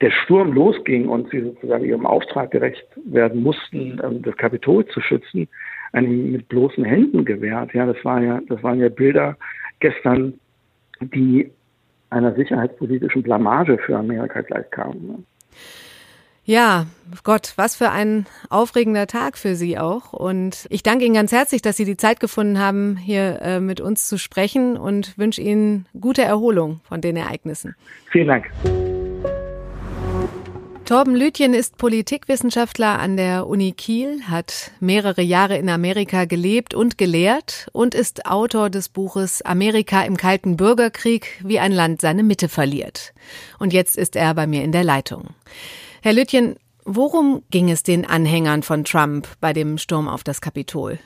der 0.02 0.10
Sturm 0.10 0.52
losging 0.52 1.08
und 1.08 1.30
sie 1.30 1.40
sozusagen 1.40 1.84
ihrem 1.84 2.04
Auftrag 2.04 2.50
gerecht 2.50 2.84
werden 3.04 3.42
mussten, 3.42 4.00
ähm, 4.02 4.20
das 4.22 4.36
Kapitol 4.36 4.84
zu 4.86 5.00
schützen, 5.00 5.48
einem 5.92 6.32
mit 6.32 6.48
bloßen 6.48 6.84
Händen 6.84 7.24
gewehrt. 7.24 7.72
Ja, 7.72 7.86
das 7.86 8.04
war 8.04 8.20
ja, 8.20 8.40
das 8.48 8.62
waren 8.62 8.80
ja 8.80 8.88
Bilder 8.88 9.36
gestern, 9.80 10.34
die 11.00 11.50
einer 12.10 12.34
sicherheitspolitischen 12.34 13.22
Blamage 13.22 13.78
für 13.78 13.96
Amerika 13.96 14.42
gleichkamen. 14.42 15.06
Ne? 15.06 15.18
Ja, 16.44 16.86
Gott, 17.22 17.52
was 17.54 17.76
für 17.76 17.90
ein 17.90 18.26
aufregender 18.50 19.06
Tag 19.06 19.38
für 19.38 19.54
Sie 19.54 19.78
auch. 19.78 20.12
Und 20.12 20.66
ich 20.70 20.82
danke 20.82 21.04
Ihnen 21.04 21.14
ganz 21.14 21.30
herzlich, 21.30 21.62
dass 21.62 21.76
Sie 21.76 21.84
die 21.84 21.96
Zeit 21.96 22.18
gefunden 22.18 22.58
haben, 22.58 22.96
hier 22.96 23.40
äh, 23.40 23.60
mit 23.60 23.80
uns 23.80 24.08
zu 24.08 24.18
sprechen 24.18 24.76
und 24.76 25.16
wünsche 25.16 25.40
Ihnen 25.40 25.86
gute 25.98 26.22
Erholung 26.22 26.80
von 26.82 27.00
den 27.00 27.16
Ereignissen. 27.16 27.76
Vielen 28.10 28.26
Dank. 28.26 28.50
Torben 30.92 31.16
Lütjen 31.16 31.54
ist 31.54 31.78
Politikwissenschaftler 31.78 32.98
an 32.98 33.16
der 33.16 33.46
Uni 33.46 33.72
Kiel, 33.72 34.24
hat 34.28 34.72
mehrere 34.78 35.22
Jahre 35.22 35.56
in 35.56 35.70
Amerika 35.70 36.26
gelebt 36.26 36.74
und 36.74 36.98
gelehrt 36.98 37.68
und 37.72 37.94
ist 37.94 38.26
Autor 38.26 38.68
des 38.68 38.90
Buches 38.90 39.40
Amerika 39.40 40.02
im 40.02 40.18
Kalten 40.18 40.58
Bürgerkrieg, 40.58 41.40
wie 41.42 41.58
ein 41.58 41.72
Land 41.72 42.02
seine 42.02 42.22
Mitte 42.22 42.50
verliert. 42.50 43.14
Und 43.58 43.72
jetzt 43.72 43.96
ist 43.96 44.16
er 44.16 44.34
bei 44.34 44.46
mir 44.46 44.64
in 44.64 44.72
der 44.72 44.84
Leitung. 44.84 45.28
Herr 46.02 46.12
Lütjen, 46.12 46.56
worum 46.84 47.42
ging 47.50 47.70
es 47.70 47.82
den 47.82 48.04
Anhängern 48.04 48.62
von 48.62 48.84
Trump 48.84 49.26
bei 49.40 49.54
dem 49.54 49.78
Sturm 49.78 50.08
auf 50.08 50.24
das 50.24 50.42
Kapitol? 50.42 50.98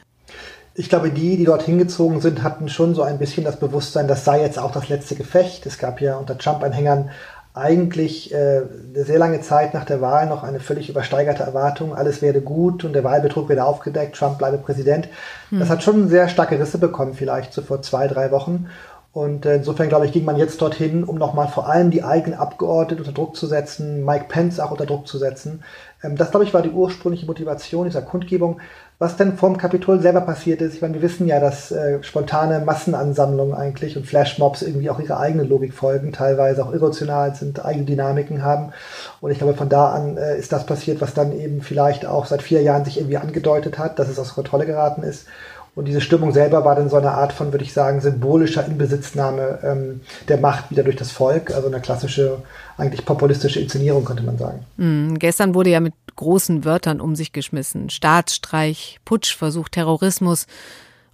Ich 0.75 0.88
glaube, 0.88 1.11
die, 1.11 1.37
die 1.37 1.45
dort 1.45 1.62
hingezogen 1.62 2.21
sind, 2.21 2.43
hatten 2.43 2.69
schon 2.69 2.97
so 2.97 3.02
ein 3.02 3.19
bisschen 3.19 3.45
das 3.45 3.61
Bewusstsein, 3.61 4.09
das 4.09 4.25
sei 4.25 4.43
jetzt 4.43 4.59
auch 4.59 4.73
das 4.73 4.88
letzte 4.88 5.14
Gefecht. 5.14 5.64
Es 5.64 5.78
gab 5.78 6.00
ja 6.00 6.16
unter 6.16 6.37
Trump-Anhängern 6.37 7.11
eigentlich 7.57 8.33
äh, 8.35 8.63
eine 8.95 9.05
sehr 9.05 9.19
lange 9.19 9.41
Zeit 9.41 9.73
nach 9.73 9.85
der 9.85 10.03
Wahl 10.03 10.27
noch 10.27 10.43
eine 10.43 10.61
völlig 10.61 10.91
übersteigerte 10.91 11.43
Erwartung, 11.43 11.95
alles 11.95 12.21
werde 12.21 12.43
gut 12.43 12.85
und 12.85 12.93
der 12.93 13.03
Wahlbetrug 13.03 13.49
werde 13.49 13.65
aufgedeckt, 13.65 14.17
Trump 14.17 14.39
bleibe 14.39 14.59
Präsident. 14.59 15.09
Hm. 15.49 15.61
Das 15.61 15.71
hat 15.71 15.83
schon 15.83 16.09
sehr 16.09 16.29
starke 16.29 16.61
Risse 16.61 16.79
bekommen, 16.79 17.15
vielleicht 17.15 17.55
so 17.55 17.63
vor 17.63 17.81
zwei, 17.81 18.09
drei 18.09 18.31
Wochen. 18.31 18.69
Und 19.17 19.47
äh, 19.47 19.57
insofern, 19.57 19.89
glaube 19.89 20.05
ich, 20.05 20.13
ging 20.13 20.27
man 20.27 20.37
jetzt 20.37 20.61
dorthin, 20.61 21.03
um 21.03 21.17
nochmal 21.17 21.49
vor 21.49 21.71
allem 21.71 21.91
die 21.91 22.05
eigenen 22.05 22.39
Abgeordneten 22.39 23.01
unter 23.01 23.15
Druck 23.15 23.35
zu 23.35 23.47
setzen, 23.47 24.05
Mike 24.05 24.27
Pence 24.29 24.61
auch 24.61 24.73
unter 24.73 24.85
Druck 24.85 25.09
zu 25.09 25.17
setzen. 25.17 25.65
Ähm, 26.03 26.17
das, 26.17 26.31
glaube 26.31 26.45
ich, 26.45 26.53
war 26.53 26.61
die 26.61 26.69
ursprüngliche 26.69 27.25
Motivation 27.25 27.87
dieser 27.87 28.03
Kundgebung. 28.03 28.61
Was 28.99 29.19
denn 29.19 29.37
vom 29.37 29.59
Kapitol 29.59 30.00
selber 30.00 30.23
passiert 30.23 30.62
ist, 30.62 30.73
ich 30.75 30.81
meine, 30.81 30.95
wir 30.95 31.03
wissen 31.03 31.26
ja, 31.26 31.38
dass 31.38 31.71
äh, 31.71 32.03
spontane 32.03 32.61
Massenansammlungen 32.61 33.55
eigentlich 33.55 33.95
und 33.99 34.07
Flashmobs 34.07 34.62
irgendwie 34.62 34.88
auch 34.88 34.99
ihre 34.99 35.19
eigene 35.19 35.43
Logik 35.43 35.75
folgen, 35.75 36.12
teilweise 36.12 36.65
auch 36.65 36.73
irrational 36.73 37.35
sind, 37.35 37.62
eigene 37.62 37.85
Dynamiken 37.85 38.43
haben. 38.43 38.73
Und 39.21 39.33
ich 39.33 39.37
glaube, 39.37 39.53
von 39.53 39.69
da 39.69 39.91
an 39.91 40.17
äh, 40.17 40.38
ist 40.38 40.50
das 40.50 40.65
passiert, 40.65 41.03
was 41.03 41.12
dann 41.12 41.38
eben 41.38 41.61
vielleicht 41.61 42.07
auch 42.07 42.25
seit 42.25 42.41
vier 42.41 42.62
Jahren 42.62 42.87
sich 42.87 42.97
irgendwie 42.97 43.19
angedeutet 43.19 43.76
hat, 43.76 43.99
dass 43.99 44.09
es 44.09 44.19
aus 44.19 44.35
Kontrolle 44.35 44.65
geraten 44.65 45.03
ist. 45.03 45.26
Und 45.76 45.85
diese 45.85 46.00
Stimmung 46.00 46.33
selber 46.33 46.64
war 46.64 46.75
dann 46.75 46.88
so 46.88 46.97
eine 46.97 47.12
Art 47.12 47.35
von, 47.35 47.52
würde 47.52 47.62
ich 47.62 47.75
sagen, 47.75 48.00
symbolischer 48.00 48.66
Inbesitznahme 48.66 49.59
ähm, 49.62 50.00
der 50.26 50.38
Macht 50.38 50.71
wieder 50.71 50.83
durch 50.83 50.97
das 50.97 51.12
Volk. 51.12 51.50
Also 51.54 51.68
eine 51.68 51.80
klassische, 51.80 52.38
eigentlich 52.78 53.04
populistische 53.04 53.61
Inszenierung, 53.61 54.06
könnte 54.06 54.23
man 54.23 54.38
sagen. 54.38 54.64
Mhm. 54.78 55.18
Gestern 55.18 55.54
wurde 55.54 55.68
ja 55.68 55.80
mit 55.80 55.92
großen 56.16 56.64
Wörtern 56.64 56.99
um 56.99 57.14
sich 57.14 57.33
geschmissen. 57.33 57.90
Staatsstreich, 57.90 59.00
Putschversuch, 59.04 59.68
Terrorismus. 59.68 60.47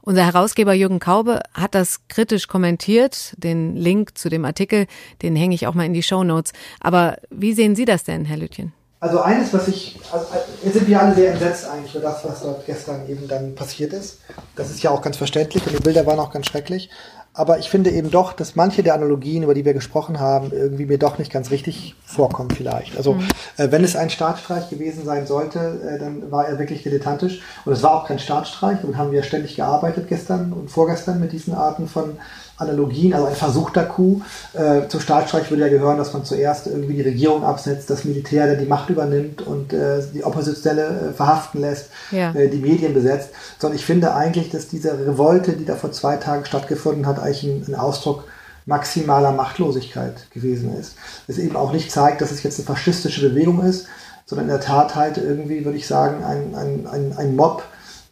Unser 0.01 0.25
Herausgeber 0.25 0.75
Jürgen 0.75 1.01
Kaube 1.01 1.41
hat 1.55 1.75
das 1.75 2.07
kritisch 2.07 2.47
kommentiert. 2.47 3.35
Den 3.37 3.75
Link 3.75 4.17
zu 4.17 4.29
dem 4.29 4.45
Artikel, 4.45 4.87
den 5.23 5.35
hänge 5.35 5.57
ich 5.57 5.67
auch 5.67 5.75
mal 5.75 5.87
in 5.87 5.93
die 5.93 6.05
Show 6.05 6.23
Notes. 6.23 6.53
Aber 6.79 7.17
wie 7.31 7.53
sehen 7.53 7.75
Sie 7.75 7.85
das 7.85 8.05
denn, 8.05 8.25
Herr 8.25 8.37
Lütjen? 8.37 8.73
Also 9.03 9.21
eines, 9.21 9.53
was 9.53 9.67
ich, 9.67 9.99
also 10.13 10.27
jetzt 10.63 10.75
sind 10.75 10.87
wir 10.87 11.03
alle 11.03 11.13
sehr 11.13 11.33
entsetzt 11.33 11.69
eigentlich 11.69 11.91
für 11.91 11.99
das, 11.99 12.25
was 12.25 12.43
dort 12.43 12.65
gestern 12.67 13.09
eben 13.09 13.27
dann 13.27 13.57
passiert 13.57 13.93
ist. 13.93 14.21
Das 14.55 14.71
ist 14.71 14.81
ja 14.81 14.93
auch 14.93 15.03
ganz 15.03 15.17
verständlich 15.17 15.67
und 15.67 15.77
die 15.77 15.83
Bilder 15.83 16.07
waren 16.07 16.21
auch 16.21 16.31
ganz 16.31 16.47
schrecklich. 16.47 16.89
Aber 17.35 17.59
ich 17.59 17.69
finde 17.69 17.91
eben 17.91 18.13
doch, 18.13 18.33
dass 18.33 18.55
manche 18.55 18.85
der 18.85 18.95
Analogien, 18.95 19.43
über 19.43 19.55
die 19.55 19.65
wir 19.65 19.75
gesprochen 19.75 20.21
haben, 20.21 20.53
irgendwie 20.53 20.87
mir 20.87 20.99
doch 20.99 21.19
nicht 21.19 21.33
ganz 21.33 21.51
richtig 21.51 21.97
vorkommen 22.05 22.51
vielleicht. 22.53 22.97
Also 22.97 23.15
mhm. 23.15 23.27
äh, 23.57 23.73
wenn 23.73 23.83
es 23.83 23.97
ein 23.97 24.09
Staatsstreich 24.09 24.71
gewesen 24.71 25.05
sein 25.05 25.27
sollte, 25.27 25.59
äh, 25.59 25.99
dann 25.99 26.31
war 26.31 26.47
er 26.47 26.61
wirklich 26.61 26.85
dilettantisch. 26.85 27.41
Und 27.65 27.73
es 27.73 27.83
war 27.83 27.95
auch 27.95 28.07
kein 28.07 28.21
Staatsstreich. 28.21 28.85
Und 28.85 28.99
haben 28.99 29.11
wir 29.11 29.25
ständig 29.25 29.57
gearbeitet 29.57 30.07
gestern 30.09 30.53
und 30.53 30.71
vorgestern 30.71 31.19
mit 31.19 31.33
diesen 31.33 31.55
Arten 31.55 31.89
von 31.89 32.19
Analogien, 32.63 33.13
also 33.15 33.27
ein 33.27 33.35
versuchter 33.35 33.85
Coup. 33.85 34.23
Äh, 34.55 34.89
zum 34.89 35.01
Staatsstreich 35.01 35.51
würde 35.51 35.63
ja 35.63 35.69
gehören, 35.69 35.99
dass 35.99 36.13
man 36.13 36.25
zuerst 36.25 36.67
irgendwie 36.67 36.95
die 36.95 37.03
Regierung 37.03 37.45
absetzt, 37.45 37.91
das 37.91 38.05
Militär 38.05 38.47
dann 38.47 38.59
die 38.59 38.67
Macht 38.67 38.91
übernimmt 38.91 39.43
und 39.43 39.73
äh, 39.73 40.03
die 40.15 40.25
Oppositionelle 40.25 41.11
äh, 41.11 41.13
verhaften 41.13 41.61
lässt, 41.61 41.91
ja. 42.11 42.33
äh, 42.33 42.49
die 42.49 42.59
Medien 42.59 42.95
besetzt. 42.95 43.31
Sondern 43.59 43.79
ich 43.79 43.85
finde 43.85 44.15
eigentlich, 44.15 44.51
dass 44.51 44.69
diese 44.69 44.93
Revolte, 45.07 45.53
die 45.53 45.65
da 45.65 45.77
vor 45.77 45.93
zwei 45.93 46.17
Tagen 46.17 46.45
stattgefunden 46.45 47.07
hat, 47.07 47.19
eigentlich 47.19 47.45
ein, 47.45 47.65
ein 47.69 47.75
Ausdruck 47.75 48.25
maximaler 48.67 49.33
Machtlosigkeit 49.33 50.31
gewesen 50.31 50.77
ist. 50.79 50.95
Es 51.27 51.39
eben 51.39 51.57
auch 51.57 51.73
nicht 51.73 51.91
zeigt, 51.91 52.21
dass 52.21 52.31
es 52.31 52.43
jetzt 52.43 52.59
eine 52.59 52.67
faschistische 52.67 53.29
Bewegung 53.29 53.63
ist, 53.65 53.87
sondern 54.25 54.47
in 54.47 54.53
der 54.53 54.61
Tat 54.61 54.95
halt 54.95 55.19
irgendwie, 55.19 55.65
würde 55.65 55.79
ich 55.79 55.87
sagen, 55.87 56.25
ein, 56.25 56.55
ein, 56.55 56.87
ein, 56.87 57.13
ein 57.17 57.37
Mob, 57.37 57.65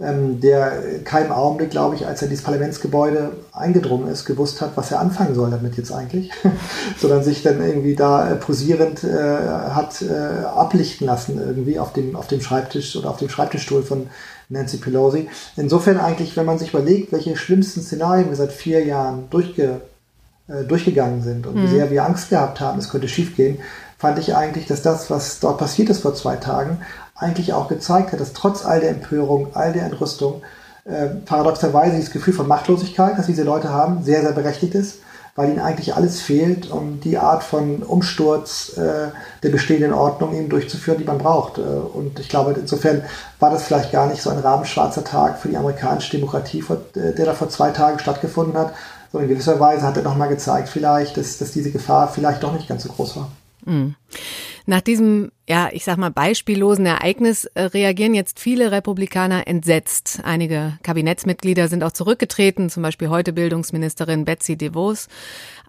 der 0.02 1.02
keinem 1.04 1.30
Augenblick, 1.30 1.70
glaube 1.70 1.94
ich, 1.94 2.06
als 2.06 2.22
er 2.22 2.28
dieses 2.28 2.42
Parlamentsgebäude 2.42 3.32
eingedrungen 3.52 4.08
ist, 4.08 4.24
gewusst 4.24 4.62
hat, 4.62 4.70
was 4.74 4.90
er 4.90 4.98
anfangen 4.98 5.34
soll 5.34 5.50
damit 5.50 5.76
jetzt 5.76 5.92
eigentlich, 5.92 6.30
sondern 6.98 7.22
sich 7.22 7.42
dann 7.42 7.62
irgendwie 7.62 7.96
da 7.96 8.30
äh, 8.30 8.36
posierend 8.36 9.04
äh, 9.04 9.10
hat 9.10 10.00
äh, 10.00 10.46
ablichten 10.46 11.06
lassen 11.06 11.38
irgendwie 11.38 11.78
auf 11.78 11.92
dem, 11.92 12.16
auf 12.16 12.28
dem 12.28 12.40
Schreibtisch 12.40 12.96
oder 12.96 13.10
auf 13.10 13.18
dem 13.18 13.28
Schreibtischstuhl 13.28 13.82
von 13.82 14.06
Nancy 14.48 14.78
Pelosi. 14.78 15.28
Insofern 15.56 15.98
eigentlich, 15.98 16.34
wenn 16.34 16.46
man 16.46 16.58
sich 16.58 16.70
überlegt, 16.70 17.12
welche 17.12 17.36
schlimmsten 17.36 17.82
Szenarien 17.82 18.30
wir 18.30 18.36
seit 18.36 18.52
vier 18.52 18.82
Jahren 18.82 19.28
durchge, 19.28 19.82
äh, 20.48 20.64
durchgegangen 20.64 21.22
sind 21.22 21.46
und 21.46 21.56
mhm. 21.56 21.64
wie 21.64 21.68
sehr 21.68 21.90
wir 21.90 22.06
Angst 22.06 22.30
gehabt 22.30 22.58
haben, 22.58 22.78
es 22.78 22.88
könnte 22.88 23.06
schiefgehen, 23.06 23.58
fand 23.98 24.18
ich 24.18 24.34
eigentlich, 24.34 24.66
dass 24.66 24.80
das, 24.80 25.10
was 25.10 25.40
dort 25.40 25.58
passiert 25.58 25.90
ist 25.90 26.00
vor 26.00 26.14
zwei 26.14 26.36
Tagen, 26.36 26.78
eigentlich 27.20 27.52
auch 27.52 27.68
gezeigt 27.68 28.12
hat, 28.12 28.20
dass 28.20 28.32
trotz 28.32 28.64
all 28.64 28.80
der 28.80 28.90
Empörung, 28.90 29.48
all 29.54 29.72
der 29.72 29.84
Entrüstung, 29.84 30.42
äh, 30.84 31.08
paradoxerweise 31.26 31.96
dieses 31.96 32.10
Gefühl 32.10 32.34
von 32.34 32.48
Machtlosigkeit, 32.48 33.18
das 33.18 33.26
diese 33.26 33.44
Leute 33.44 33.68
haben, 33.68 34.02
sehr, 34.02 34.22
sehr 34.22 34.32
berechtigt 34.32 34.74
ist, 34.74 35.00
weil 35.36 35.50
ihnen 35.50 35.60
eigentlich 35.60 35.94
alles 35.94 36.20
fehlt, 36.20 36.70
um 36.70 37.00
die 37.00 37.18
Art 37.18 37.44
von 37.44 37.82
Umsturz 37.82 38.76
äh, 38.76 39.08
der 39.42 39.48
bestehenden 39.50 39.92
Ordnung 39.92 40.34
eben 40.34 40.48
durchzuführen, 40.48 40.98
die 40.98 41.04
man 41.04 41.18
braucht. 41.18 41.58
Äh, 41.58 41.60
und 41.60 42.18
ich 42.18 42.28
glaube, 42.28 42.56
insofern 42.58 43.02
war 43.38 43.50
das 43.50 43.64
vielleicht 43.64 43.92
gar 43.92 44.06
nicht 44.06 44.22
so 44.22 44.30
ein 44.30 44.38
rabenschwarzer 44.38 45.04
Tag 45.04 45.38
für 45.38 45.48
die 45.48 45.56
amerikanische 45.56 46.12
Demokratie, 46.12 46.64
äh, 46.94 47.14
der 47.14 47.26
da 47.26 47.34
vor 47.34 47.50
zwei 47.50 47.70
Tagen 47.70 47.98
stattgefunden 47.98 48.56
hat, 48.56 48.72
sondern 49.12 49.28
in 49.28 49.34
gewisser 49.34 49.60
Weise 49.60 49.82
hat 49.82 49.96
er 49.96 50.02
nochmal 50.02 50.28
gezeigt 50.28 50.68
vielleicht, 50.68 51.16
dass, 51.16 51.38
dass 51.38 51.52
diese 51.52 51.70
Gefahr 51.70 52.08
vielleicht 52.08 52.42
doch 52.42 52.52
nicht 52.52 52.68
ganz 52.68 52.84
so 52.84 52.88
groß 52.88 53.16
war. 53.16 53.30
Mhm. 53.64 53.94
Nach 54.70 54.80
diesem, 54.80 55.32
ja, 55.48 55.68
ich 55.72 55.82
sag 55.84 55.96
mal, 55.96 56.12
beispiellosen 56.12 56.86
Ereignis 56.86 57.44
äh, 57.44 57.62
reagieren 57.62 58.14
jetzt 58.14 58.38
viele 58.38 58.70
Republikaner 58.70 59.48
entsetzt. 59.48 60.20
Einige 60.22 60.78
Kabinettsmitglieder 60.84 61.66
sind 61.66 61.82
auch 61.82 61.90
zurückgetreten, 61.90 62.70
zum 62.70 62.84
Beispiel 62.84 63.08
heute 63.08 63.32
Bildungsministerin 63.32 64.24
Betsy 64.24 64.56
DeVos. 64.56 65.08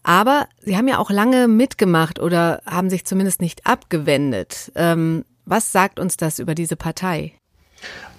Aber 0.03 0.47
sie 0.59 0.77
haben 0.77 0.87
ja 0.87 0.99
auch 0.99 1.09
lange 1.09 1.47
mitgemacht 1.47 2.19
oder 2.19 2.61
haben 2.67 2.91
sich 2.91 3.03
zumindest 3.03 3.41
nicht 3.41 3.65
abgewendet. 3.65 4.71
Ähm, 4.75 5.25
was 5.45 5.71
sagt 5.71 5.99
uns 5.99 6.15
das 6.15 6.37
über 6.37 6.53
diese 6.53 6.75
Partei? 6.75 7.33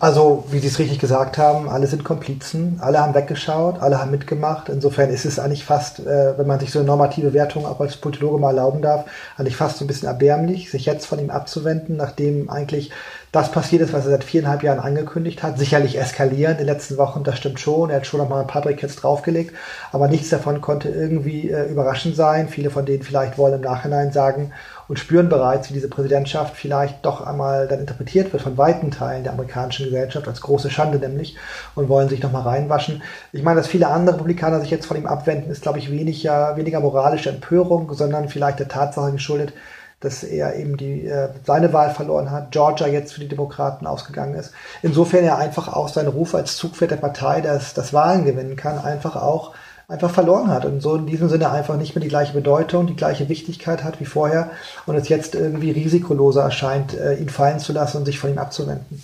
Also, 0.02 0.46
wie 0.50 0.58
Sie 0.58 0.66
es 0.66 0.80
richtig 0.80 0.98
gesagt 0.98 1.38
haben, 1.38 1.68
alle 1.68 1.86
sind 1.86 2.02
Komplizen, 2.02 2.80
alle 2.82 2.98
haben 2.98 3.14
weggeschaut, 3.14 3.80
alle 3.80 4.00
haben 4.00 4.10
mitgemacht. 4.10 4.68
Insofern 4.68 5.10
ist 5.10 5.24
es 5.24 5.38
eigentlich 5.38 5.64
fast, 5.64 6.00
äh, 6.00 6.36
wenn 6.36 6.48
man 6.48 6.58
sich 6.58 6.72
so 6.72 6.80
eine 6.80 6.88
normative 6.88 7.32
Wertung 7.34 7.66
auch 7.66 7.78
als 7.80 7.96
Politologe 7.96 8.40
mal 8.40 8.48
erlauben 8.48 8.82
darf, 8.82 9.04
eigentlich 9.36 9.54
fast 9.54 9.78
so 9.78 9.84
ein 9.84 9.86
bisschen 9.86 10.08
erbärmlich, 10.08 10.72
sich 10.72 10.86
jetzt 10.86 11.06
von 11.06 11.20
ihm 11.20 11.30
abzuwenden, 11.30 11.96
nachdem 11.96 12.50
eigentlich 12.50 12.90
das 13.30 13.52
passiert 13.52 13.80
ist, 13.80 13.92
was 13.92 14.04
er 14.04 14.10
seit 14.10 14.24
viereinhalb 14.24 14.64
Jahren 14.64 14.80
angekündigt 14.80 15.44
hat. 15.44 15.56
Sicherlich 15.56 15.96
eskalieren 15.96 16.54
in 16.54 16.58
den 16.58 16.66
letzten 16.66 16.98
Wochen, 16.98 17.22
das 17.22 17.38
stimmt 17.38 17.60
schon. 17.60 17.88
Er 17.88 17.96
hat 17.96 18.06
schon 18.06 18.18
nochmal 18.18 18.40
ein 18.40 18.48
paar 18.48 18.62
Briketts 18.62 18.96
draufgelegt, 18.96 19.54
aber 19.92 20.08
nichts 20.08 20.30
davon 20.30 20.60
konnte 20.60 20.88
irgendwie 20.88 21.48
äh, 21.48 21.70
überraschend 21.70 22.16
sein. 22.16 22.48
Viele 22.48 22.70
von 22.70 22.84
denen 22.84 23.04
vielleicht 23.04 23.38
wollen 23.38 23.54
im 23.54 23.60
Nachhinein 23.60 24.12
sagen 24.12 24.52
und 24.92 24.98
spüren 24.98 25.30
bereits, 25.30 25.70
wie 25.70 25.72
diese 25.72 25.88
Präsidentschaft 25.88 26.54
vielleicht 26.54 27.02
doch 27.06 27.22
einmal 27.22 27.66
dann 27.66 27.80
interpretiert 27.80 28.30
wird 28.30 28.42
von 28.42 28.58
weiten 28.58 28.90
Teilen 28.90 29.24
der 29.24 29.32
amerikanischen 29.32 29.86
Gesellschaft 29.86 30.28
als 30.28 30.42
große 30.42 30.68
Schande 30.68 30.98
nämlich 30.98 31.38
und 31.74 31.88
wollen 31.88 32.10
sich 32.10 32.22
nochmal 32.22 32.42
reinwaschen. 32.42 33.02
Ich 33.32 33.42
meine, 33.42 33.56
dass 33.56 33.68
viele 33.68 33.86
andere 33.86 34.16
Republikaner 34.16 34.60
sich 34.60 34.70
jetzt 34.70 34.84
von 34.84 34.98
ihm 34.98 35.06
abwenden, 35.06 35.50
ist, 35.50 35.62
glaube 35.62 35.78
ich, 35.78 35.90
weniger, 35.90 36.58
weniger 36.58 36.80
moralische 36.80 37.30
Empörung, 37.30 37.90
sondern 37.94 38.28
vielleicht 38.28 38.58
der 38.58 38.68
Tatsache 38.68 39.12
geschuldet, 39.12 39.54
dass 40.00 40.24
er 40.24 40.56
eben 40.56 40.76
die, 40.76 41.06
äh, 41.06 41.30
seine 41.42 41.72
Wahl 41.72 41.94
verloren 41.94 42.30
hat, 42.30 42.50
Georgia 42.50 42.86
jetzt 42.86 43.14
für 43.14 43.20
die 43.20 43.28
Demokraten 43.28 43.86
ausgegangen 43.86 44.34
ist. 44.34 44.52
Insofern 44.82 45.24
er 45.24 45.38
einfach 45.38 45.72
auch 45.72 45.88
seinen 45.88 46.08
Ruf 46.08 46.34
als 46.34 46.58
Zugpferd 46.58 46.90
der 46.90 46.96
Partei, 46.96 47.40
das, 47.40 47.72
das 47.72 47.94
Wahlen 47.94 48.26
gewinnen 48.26 48.56
kann, 48.56 48.78
einfach 48.78 49.16
auch 49.16 49.54
einfach 49.88 50.10
verloren 50.10 50.48
hat 50.48 50.64
und 50.64 50.80
so 50.80 50.96
in 50.96 51.06
diesem 51.06 51.28
Sinne 51.28 51.50
einfach 51.50 51.76
nicht 51.76 51.94
mehr 51.94 52.02
die 52.02 52.08
gleiche 52.08 52.32
Bedeutung, 52.32 52.86
die 52.86 52.96
gleiche 52.96 53.28
Wichtigkeit 53.28 53.84
hat 53.84 54.00
wie 54.00 54.04
vorher 54.04 54.50
und 54.86 54.96
es 54.96 55.08
jetzt 55.08 55.34
irgendwie 55.34 55.70
risikoloser 55.70 56.42
erscheint, 56.42 56.94
äh, 56.94 57.14
ihn 57.14 57.28
fallen 57.28 57.58
zu 57.58 57.72
lassen 57.72 57.98
und 57.98 58.04
sich 58.06 58.18
von 58.18 58.30
ihm 58.30 58.38
abzuwenden. 58.38 59.02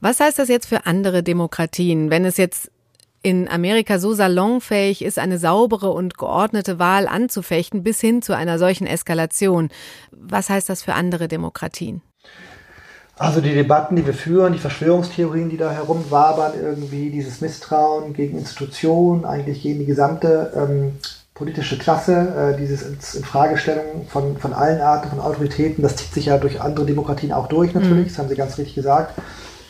Was 0.00 0.20
heißt 0.20 0.38
das 0.38 0.48
jetzt 0.48 0.66
für 0.66 0.86
andere 0.86 1.22
Demokratien, 1.22 2.10
wenn 2.10 2.24
es 2.24 2.36
jetzt 2.36 2.70
in 3.22 3.48
Amerika 3.48 3.98
so 3.98 4.12
salonfähig 4.12 5.02
ist, 5.02 5.18
eine 5.18 5.38
saubere 5.38 5.90
und 5.90 6.16
geordnete 6.16 6.78
Wahl 6.78 7.08
anzufechten, 7.08 7.82
bis 7.82 8.00
hin 8.00 8.22
zu 8.22 8.36
einer 8.36 8.56
solchen 8.58 8.86
Eskalation. 8.86 9.70
Was 10.12 10.48
heißt 10.48 10.68
das 10.68 10.84
für 10.84 10.94
andere 10.94 11.26
Demokratien? 11.26 12.02
Also 13.18 13.40
die 13.40 13.54
Debatten, 13.54 13.96
die 13.96 14.04
wir 14.04 14.12
führen, 14.12 14.52
die 14.52 14.58
Verschwörungstheorien, 14.58 15.48
die 15.48 15.56
da 15.56 15.70
herumwabern, 15.70 16.52
irgendwie 16.60 17.10
dieses 17.10 17.40
Misstrauen 17.40 18.12
gegen 18.12 18.36
Institutionen, 18.36 19.24
eigentlich 19.24 19.62
gegen 19.62 19.78
die 19.78 19.86
gesamte 19.86 20.52
ähm, 20.54 20.98
politische 21.32 21.78
Klasse, 21.78 22.54
äh, 22.54 22.58
dieses 22.58 23.14
Infragestellung 23.14 24.06
von, 24.08 24.36
von 24.36 24.52
allen 24.52 24.82
Arten 24.82 25.08
von 25.08 25.20
Autoritäten, 25.20 25.82
das 25.82 25.96
zieht 25.96 26.12
sich 26.12 26.26
ja 26.26 26.36
durch 26.36 26.60
andere 26.60 26.84
Demokratien 26.84 27.32
auch 27.32 27.46
durch 27.46 27.72
natürlich, 27.72 28.04
mhm. 28.04 28.08
das 28.08 28.18
haben 28.18 28.28
Sie 28.28 28.34
ganz 28.34 28.58
richtig 28.58 28.74
gesagt. 28.74 29.14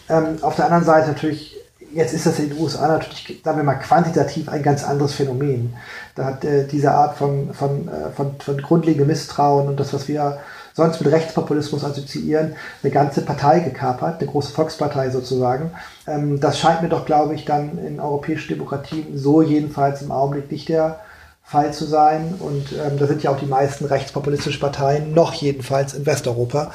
Ähm, 0.09 0.39
auf 0.43 0.57
der 0.57 0.67
anderen 0.67 0.85
Seite 0.85 1.09
natürlich, 1.09 1.57
jetzt 1.93 2.15
ist 2.15 2.27
das 2.27 2.41
in 2.41 2.51
den 2.51 2.59
USA 2.59 2.89
natürlich, 2.89 3.43
sagen 3.45 3.59
wir 3.59 3.65
mal, 3.65 3.75
quantitativ 3.75 4.49
ein 4.49 4.63
ganz 4.65 4.83
anderes 4.83 5.15
Phänomen. 5.15 5.75
Da 6.17 6.25
hat 6.25 6.45
äh, 6.45 6.67
diese 6.67 6.91
Art 6.93 7.17
von, 7.17 7.55
von, 7.55 7.89
äh, 7.89 8.11
von, 8.15 8.35
von 8.41 8.59
grundlegendem 8.59 9.07
Misstrauen 9.07 9.69
und 9.69 9.79
das, 9.79 9.93
was 9.93 10.09
wir 10.09 10.39
sonst 10.77 11.01
mit 11.01 11.11
Rechtspopulismus 11.11 11.85
assoziieren, 11.85 12.55
eine 12.83 12.93
ganze 12.93 13.23
Partei 13.23 13.61
gekapert, 13.61 14.21
eine 14.21 14.31
große 14.31 14.53
Volkspartei 14.53 15.09
sozusagen. 15.09 15.71
Ähm, 16.07 16.39
das 16.39 16.59
scheint 16.59 16.83
mir 16.83 16.91
doch, 16.91 17.07
glaube 17.07 17.35
ich, 17.35 17.47
dann 17.47 17.79
in 17.79 17.99
europäischen 17.99 18.49
Demokratien 18.49 19.17
so 19.17 19.41
jedenfalls 19.41 20.03
im 20.03 20.13
Augenblick 20.13 20.53
nicht 20.53 20.69
der 20.69 21.01
Fall 21.49 21.73
zu 21.73 21.85
sein. 21.85 22.35
Und 22.41 22.73
ähm, 22.73 22.99
da 22.99 23.07
sind 23.07 23.23
ja 23.23 23.31
auch 23.31 23.39
die 23.39 23.47
meisten 23.47 23.85
rechtspopulistischen 23.85 24.61
Parteien, 24.61 25.15
noch 25.15 25.33
jedenfalls 25.33 25.95
in 25.95 26.05
Westeuropa, 26.05 26.73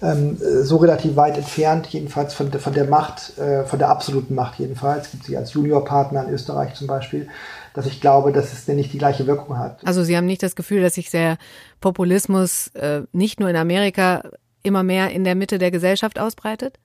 ähm, 0.00 0.38
so 0.62 0.76
relativ 0.76 1.16
weit 1.16 1.36
entfernt, 1.36 1.88
jedenfalls 1.88 2.32
von, 2.32 2.52
von 2.52 2.72
der 2.72 2.84
Macht, 2.84 3.36
äh, 3.36 3.64
von 3.64 3.80
der 3.80 3.88
absoluten 3.88 4.36
Macht 4.36 4.60
jedenfalls, 4.60 5.10
gibt 5.10 5.24
sie 5.24 5.36
als 5.36 5.54
Juniorpartner 5.54 6.24
in 6.28 6.34
Österreich 6.34 6.74
zum 6.74 6.86
Beispiel, 6.86 7.28
dass 7.74 7.86
ich 7.86 8.00
glaube, 8.00 8.30
dass 8.30 8.52
es 8.52 8.64
denn 8.64 8.76
nicht 8.76 8.92
die 8.92 8.98
gleiche 8.98 9.26
Wirkung 9.26 9.58
hat. 9.58 9.80
Also 9.84 10.04
Sie 10.04 10.16
haben 10.16 10.26
nicht 10.26 10.44
das 10.44 10.54
Gefühl, 10.54 10.82
dass 10.82 10.94
sich 10.94 11.10
der 11.10 11.36
Populismus 11.80 12.68
äh, 12.74 13.02
nicht 13.12 13.40
nur 13.40 13.50
in 13.50 13.56
Amerika 13.56 14.22
immer 14.62 14.84
mehr 14.84 15.10
in 15.10 15.24
der 15.24 15.34
Mitte 15.34 15.58
der 15.58 15.72
Gesellschaft 15.72 16.20
ausbreitet? 16.20 16.78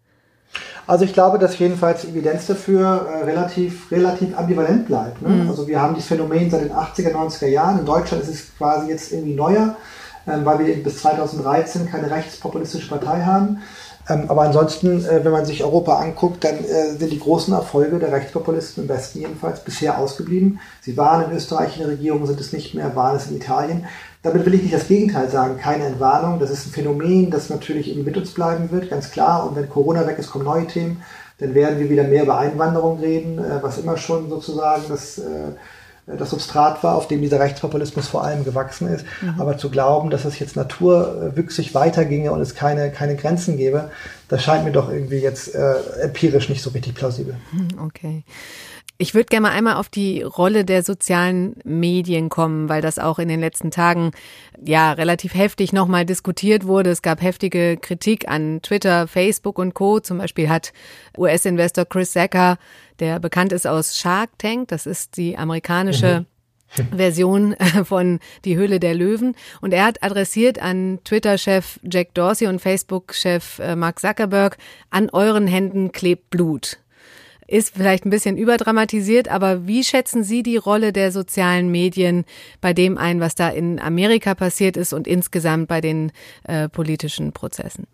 Also 0.87 1.03
ich 1.03 1.13
glaube, 1.13 1.37
dass 1.37 1.59
jedenfalls 1.59 2.01
die 2.01 2.07
Evidenz 2.07 2.47
dafür 2.47 3.07
äh, 3.09 3.23
relativ, 3.25 3.91
relativ 3.91 4.37
ambivalent 4.37 4.87
bleibt. 4.87 5.21
Ne? 5.21 5.29
Mhm. 5.29 5.49
Also 5.49 5.67
wir 5.67 5.81
haben 5.81 5.95
dieses 5.95 6.07
Phänomen 6.07 6.49
seit 6.49 6.61
den 6.61 6.71
80er, 6.71 7.11
90er 7.11 7.47
Jahren. 7.47 7.79
In 7.79 7.85
Deutschland 7.85 8.23
ist 8.23 8.29
es 8.29 8.57
quasi 8.57 8.89
jetzt 8.89 9.11
irgendwie 9.11 9.33
neuer, 9.33 9.75
ähm, 10.25 10.45
weil 10.45 10.59
wir 10.59 10.83
bis 10.83 10.99
2013 10.99 11.89
keine 11.89 12.09
rechtspopulistische 12.09 12.87
Partei 12.87 13.21
haben. 13.23 13.61
Ähm, 14.09 14.25
aber 14.29 14.43
ansonsten, 14.43 15.05
äh, 15.05 15.25
wenn 15.25 15.31
man 15.31 15.45
sich 15.45 15.63
Europa 15.63 15.97
anguckt, 15.97 16.43
dann 16.43 16.63
äh, 16.63 16.95
sind 16.97 17.11
die 17.11 17.19
großen 17.19 17.53
Erfolge 17.53 17.99
der 17.99 18.11
Rechtspopulisten 18.11 18.83
im 18.83 18.89
Westen 18.89 19.19
jedenfalls 19.19 19.59
bisher 19.59 19.97
ausgeblieben. 19.97 20.59
Sie 20.81 20.95
waren 20.95 21.29
in 21.29 21.35
Österreich 21.35 21.75
in 21.75 21.83
der 21.83 21.91
Regierung, 21.91 22.25
sind 22.25 22.39
es 22.39 22.53
nicht 22.53 22.73
mehr, 22.73 22.95
waren 22.95 23.17
es 23.17 23.27
in 23.27 23.35
Italien. 23.35 23.85
Damit 24.23 24.45
will 24.45 24.55
ich 24.55 24.63
nicht 24.63 24.73
das 24.73 24.87
Gegenteil 24.87 25.29
sagen, 25.29 25.57
keine 25.57 25.85
Entwarnung. 25.85 26.39
Das 26.39 26.49
ist 26.49 26.67
ein 26.67 26.71
Phänomen, 26.71 27.29
das 27.29 27.49
natürlich 27.49 27.87
irgendwie 27.87 28.09
mit 28.09 28.17
uns 28.17 28.31
bleiben 28.31 28.71
wird, 28.71 28.89
ganz 28.89 29.11
klar. 29.11 29.47
Und 29.47 29.55
wenn 29.55 29.69
Corona 29.69 30.07
weg 30.07 30.17
ist, 30.17 30.31
kommen 30.31 30.45
neue 30.45 30.67
Themen. 30.67 31.03
Dann 31.39 31.53
werden 31.53 31.79
wir 31.79 31.89
wieder 31.89 32.03
mehr 32.03 32.23
über 32.23 32.39
Einwanderung 32.39 32.99
reden, 32.99 33.37
äh, 33.37 33.61
was 33.61 33.77
immer 33.77 33.97
schon 33.97 34.27
sozusagen 34.27 34.83
das, 34.89 35.19
äh, 35.19 35.51
das 36.07 36.31
Substrat 36.31 36.83
war, 36.83 36.95
auf 36.95 37.07
dem 37.07 37.21
dieser 37.21 37.39
Rechtspopulismus 37.39 38.07
vor 38.07 38.23
allem 38.23 38.43
gewachsen 38.43 38.87
ist. 38.87 39.05
Mhm. 39.21 39.39
Aber 39.39 39.57
zu 39.57 39.69
glauben, 39.69 40.09
dass 40.09 40.25
es 40.25 40.39
jetzt 40.39 40.55
naturwüchsig 40.55 41.75
weiterginge 41.75 42.31
und 42.31 42.41
es 42.41 42.55
keine, 42.55 42.91
keine 42.91 43.15
Grenzen 43.17 43.57
gäbe, 43.57 43.91
das 44.29 44.41
scheint 44.41 44.65
mir 44.65 44.71
doch 44.71 44.89
irgendwie 44.89 45.19
jetzt 45.19 45.53
äh, 45.53 45.75
empirisch 46.01 46.49
nicht 46.49 46.63
so 46.63 46.71
richtig 46.71 46.95
plausibel. 46.95 47.35
Hm, 47.51 47.85
okay. 47.85 48.23
Ich 48.99 49.13
würde 49.13 49.27
gerne 49.27 49.47
mal 49.47 49.53
einmal 49.53 49.75
auf 49.75 49.89
die 49.89 50.23
Rolle 50.23 50.65
der 50.65 50.81
sozialen 50.81 51.57
Medien 51.63 52.29
kommen, 52.29 52.67
weil 52.67 52.81
das 52.81 52.97
auch 52.97 53.19
in 53.19 53.27
den 53.27 53.39
letzten 53.39 53.69
Tagen 53.69 54.11
ja 54.59 54.91
relativ 54.91 55.35
heftig 55.35 55.71
nochmal 55.71 56.03
diskutiert 56.03 56.65
wurde. 56.65 56.89
Es 56.89 57.03
gab 57.03 57.21
heftige 57.21 57.77
Kritik 57.77 58.27
an 58.27 58.59
Twitter, 58.63 59.07
Facebook 59.07 59.59
und 59.59 59.75
Co. 59.75 59.99
Zum 59.99 60.17
Beispiel 60.17 60.49
hat 60.49 60.73
US-Investor 61.15 61.85
Chris 61.85 62.11
Sacker, 62.11 62.57
der 62.99 63.19
bekannt 63.19 63.53
ist 63.53 63.67
aus 63.67 63.97
Shark 63.97 64.31
Tank, 64.39 64.69
das 64.69 64.87
ist 64.87 65.17
die 65.17 65.37
amerikanische 65.37 66.25
mhm. 66.77 66.97
Version 66.97 67.55
von 67.83 68.19
Die 68.45 68.57
Höhle 68.57 68.79
der 68.79 68.95
Löwen. 68.95 69.35
Und 69.61 69.75
er 69.75 69.85
hat 69.85 70.03
adressiert 70.03 70.59
an 70.59 70.99
Twitter-Chef 71.03 71.79
Jack 71.83 72.15
Dorsey 72.15 72.47
und 72.47 72.59
Facebook-Chef 72.59 73.59
äh, 73.59 73.75
Mark 73.75 73.99
Zuckerberg, 73.99 74.57
an 74.89 75.11
euren 75.11 75.45
Händen 75.45 75.91
klebt 75.91 76.31
Blut 76.31 76.79
ist 77.47 77.73
vielleicht 77.75 78.05
ein 78.05 78.09
bisschen 78.09 78.37
überdramatisiert, 78.37 79.29
aber 79.29 79.65
wie 79.65 79.83
schätzen 79.83 80.23
Sie 80.23 80.43
die 80.43 80.57
Rolle 80.57 80.93
der 80.93 81.11
sozialen 81.11 81.71
Medien 81.71 82.25
bei 82.61 82.73
dem 82.73 82.97
ein, 82.97 83.19
was 83.19 83.35
da 83.35 83.49
in 83.49 83.79
Amerika 83.79 84.35
passiert 84.35 84.77
ist 84.77 84.93
und 84.93 85.07
insgesamt 85.07 85.67
bei 85.67 85.81
den 85.81 86.11
äh, 86.43 86.67
politischen 86.69 87.31
Prozessen? 87.31 87.87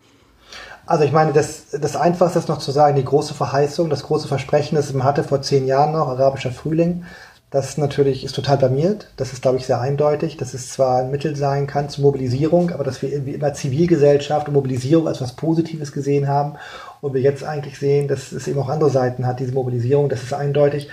Also 0.86 1.04
ich 1.04 1.12
meine, 1.12 1.32
das, 1.32 1.70
das 1.70 1.96
Einfachste 1.96 2.38
ist 2.38 2.48
noch 2.48 2.58
zu 2.58 2.70
sagen, 2.70 2.96
die 2.96 3.04
große 3.04 3.32
Verheißung, 3.32 3.88
das 3.88 4.02
große 4.02 4.28
Versprechen, 4.28 4.76
das 4.76 4.92
man 4.92 5.04
hatte 5.04 5.24
vor 5.24 5.40
zehn 5.40 5.66
Jahren 5.66 5.92
noch, 5.92 6.08
arabischer 6.08 6.50
Frühling, 6.50 7.04
das 7.54 7.78
natürlich 7.78 8.24
ist 8.24 8.34
total 8.34 8.58
blamiert. 8.58 9.06
Das 9.16 9.32
ist, 9.32 9.40
glaube 9.40 9.58
ich, 9.58 9.66
sehr 9.66 9.80
eindeutig, 9.80 10.36
dass 10.36 10.54
es 10.54 10.70
zwar 10.70 10.98
ein 10.98 11.12
Mittel 11.12 11.36
sein 11.36 11.68
kann 11.68 11.88
zur 11.88 12.02
Mobilisierung, 12.02 12.72
aber 12.72 12.82
dass 12.82 13.00
wir 13.00 13.12
immer 13.12 13.54
Zivilgesellschaft 13.54 14.48
und 14.48 14.54
Mobilisierung 14.54 15.06
als 15.06 15.20
was 15.20 15.36
Positives 15.36 15.92
gesehen 15.92 16.26
haben 16.26 16.56
und 17.00 17.14
wir 17.14 17.20
jetzt 17.20 17.44
eigentlich 17.44 17.78
sehen, 17.78 18.08
dass 18.08 18.32
es 18.32 18.48
eben 18.48 18.58
auch 18.58 18.68
andere 18.68 18.90
Seiten 18.90 19.24
hat, 19.24 19.38
diese 19.38 19.52
Mobilisierung, 19.52 20.08
das 20.08 20.24
ist 20.24 20.34
eindeutig. 20.34 20.88